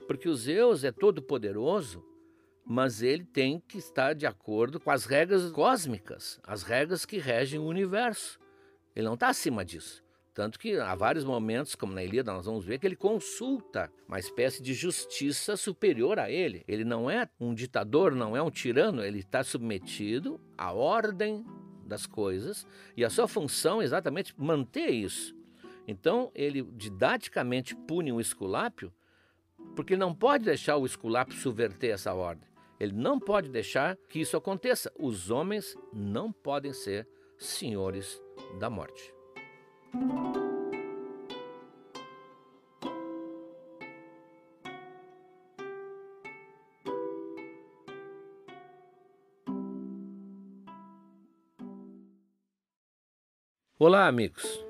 Porque 0.07 0.29
o 0.29 0.35
Zeus 0.35 0.85
é 0.85 0.93
todo 0.93 1.23
poderoso 1.23 2.05
mas 2.65 3.03
ele 3.03 3.25
tem 3.25 3.61
que 3.61 3.79
estar 3.79 4.15
de 4.15 4.27
acordo 4.27 4.81
com 4.81 4.91
as 4.91 5.05
regras 5.05 5.51
cósmicas, 5.51 6.41
as 6.47 6.63
regras 6.63 7.05
que 7.05 7.19
regem 7.19 7.61
o 7.61 7.67
universo. 7.67 8.39
Ele 8.97 9.07
não 9.07 9.15
está 9.15 9.29
acima 9.29 9.65
disso. 9.65 10.03
Tanto 10.33 10.59
que 10.59 10.77
há 10.77 10.95
vários 10.97 11.25
momentos, 11.25 11.77
como 11.77 11.93
na 11.93 12.03
Ilíada, 12.03 12.33
nós 12.33 12.47
vamos 12.47 12.65
ver 12.65 12.79
que 12.81 12.87
ele 12.87 12.97
consulta 12.97 13.93
uma 14.09 14.19
espécie 14.19 14.61
de 14.61 14.75
justiça 14.75 15.57
superior 15.57 16.19
a 16.19 16.29
ele. 16.29 16.65
Ele 16.67 16.85
não 16.85 17.09
é 17.09 17.29
um 17.39 17.55
ditador, 17.55 18.15
não 18.17 18.37
é 18.37 18.43
um 18.43 18.51
tirano, 18.51 19.05
ele 19.05 19.21
está 19.21 19.45
submetido 19.45 20.41
à 20.59 20.73
ordem 20.73 21.45
das 21.87 22.05
coisas 22.05 22.67
e 22.97 23.05
a 23.05 23.11
sua 23.11 23.29
função 23.29 23.81
é 23.81 23.85
exatamente 23.85 24.35
manter 24.37 24.91
isso. 24.91 25.37
Então, 25.87 26.33
ele 26.35 26.63
didaticamente 26.63 27.77
pune 27.77 28.11
o 28.11 28.21
esculápio, 28.21 28.93
porque 29.77 29.97
não 29.97 30.15
pode 30.15 30.45
deixar 30.45 30.77
o 30.79 30.87
esculápio 30.87 31.37
subverter 31.37 31.93
essa 31.93 32.13
ordem. 32.13 32.54
Ele 32.79 32.93
não 32.93 33.19
pode 33.21 33.49
deixar 33.49 33.97
que 34.09 34.21
isso 34.21 34.37
aconteça. 34.37 34.93
Os 34.99 35.31
homens 35.31 35.77
não 35.93 36.33
podem 36.33 36.73
ser 36.73 37.09
senhores 37.39 38.21
da 38.59 38.69
morte. 38.69 39.13
Olá, 53.77 54.07
amigos. 54.07 54.65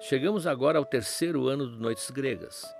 Chegamos 0.00 0.46
agora 0.46 0.78
ao 0.78 0.84
terceiro 0.84 1.46
ano 1.46 1.66
do 1.66 1.78
Noites 1.78 2.10
Gregas. 2.10 2.79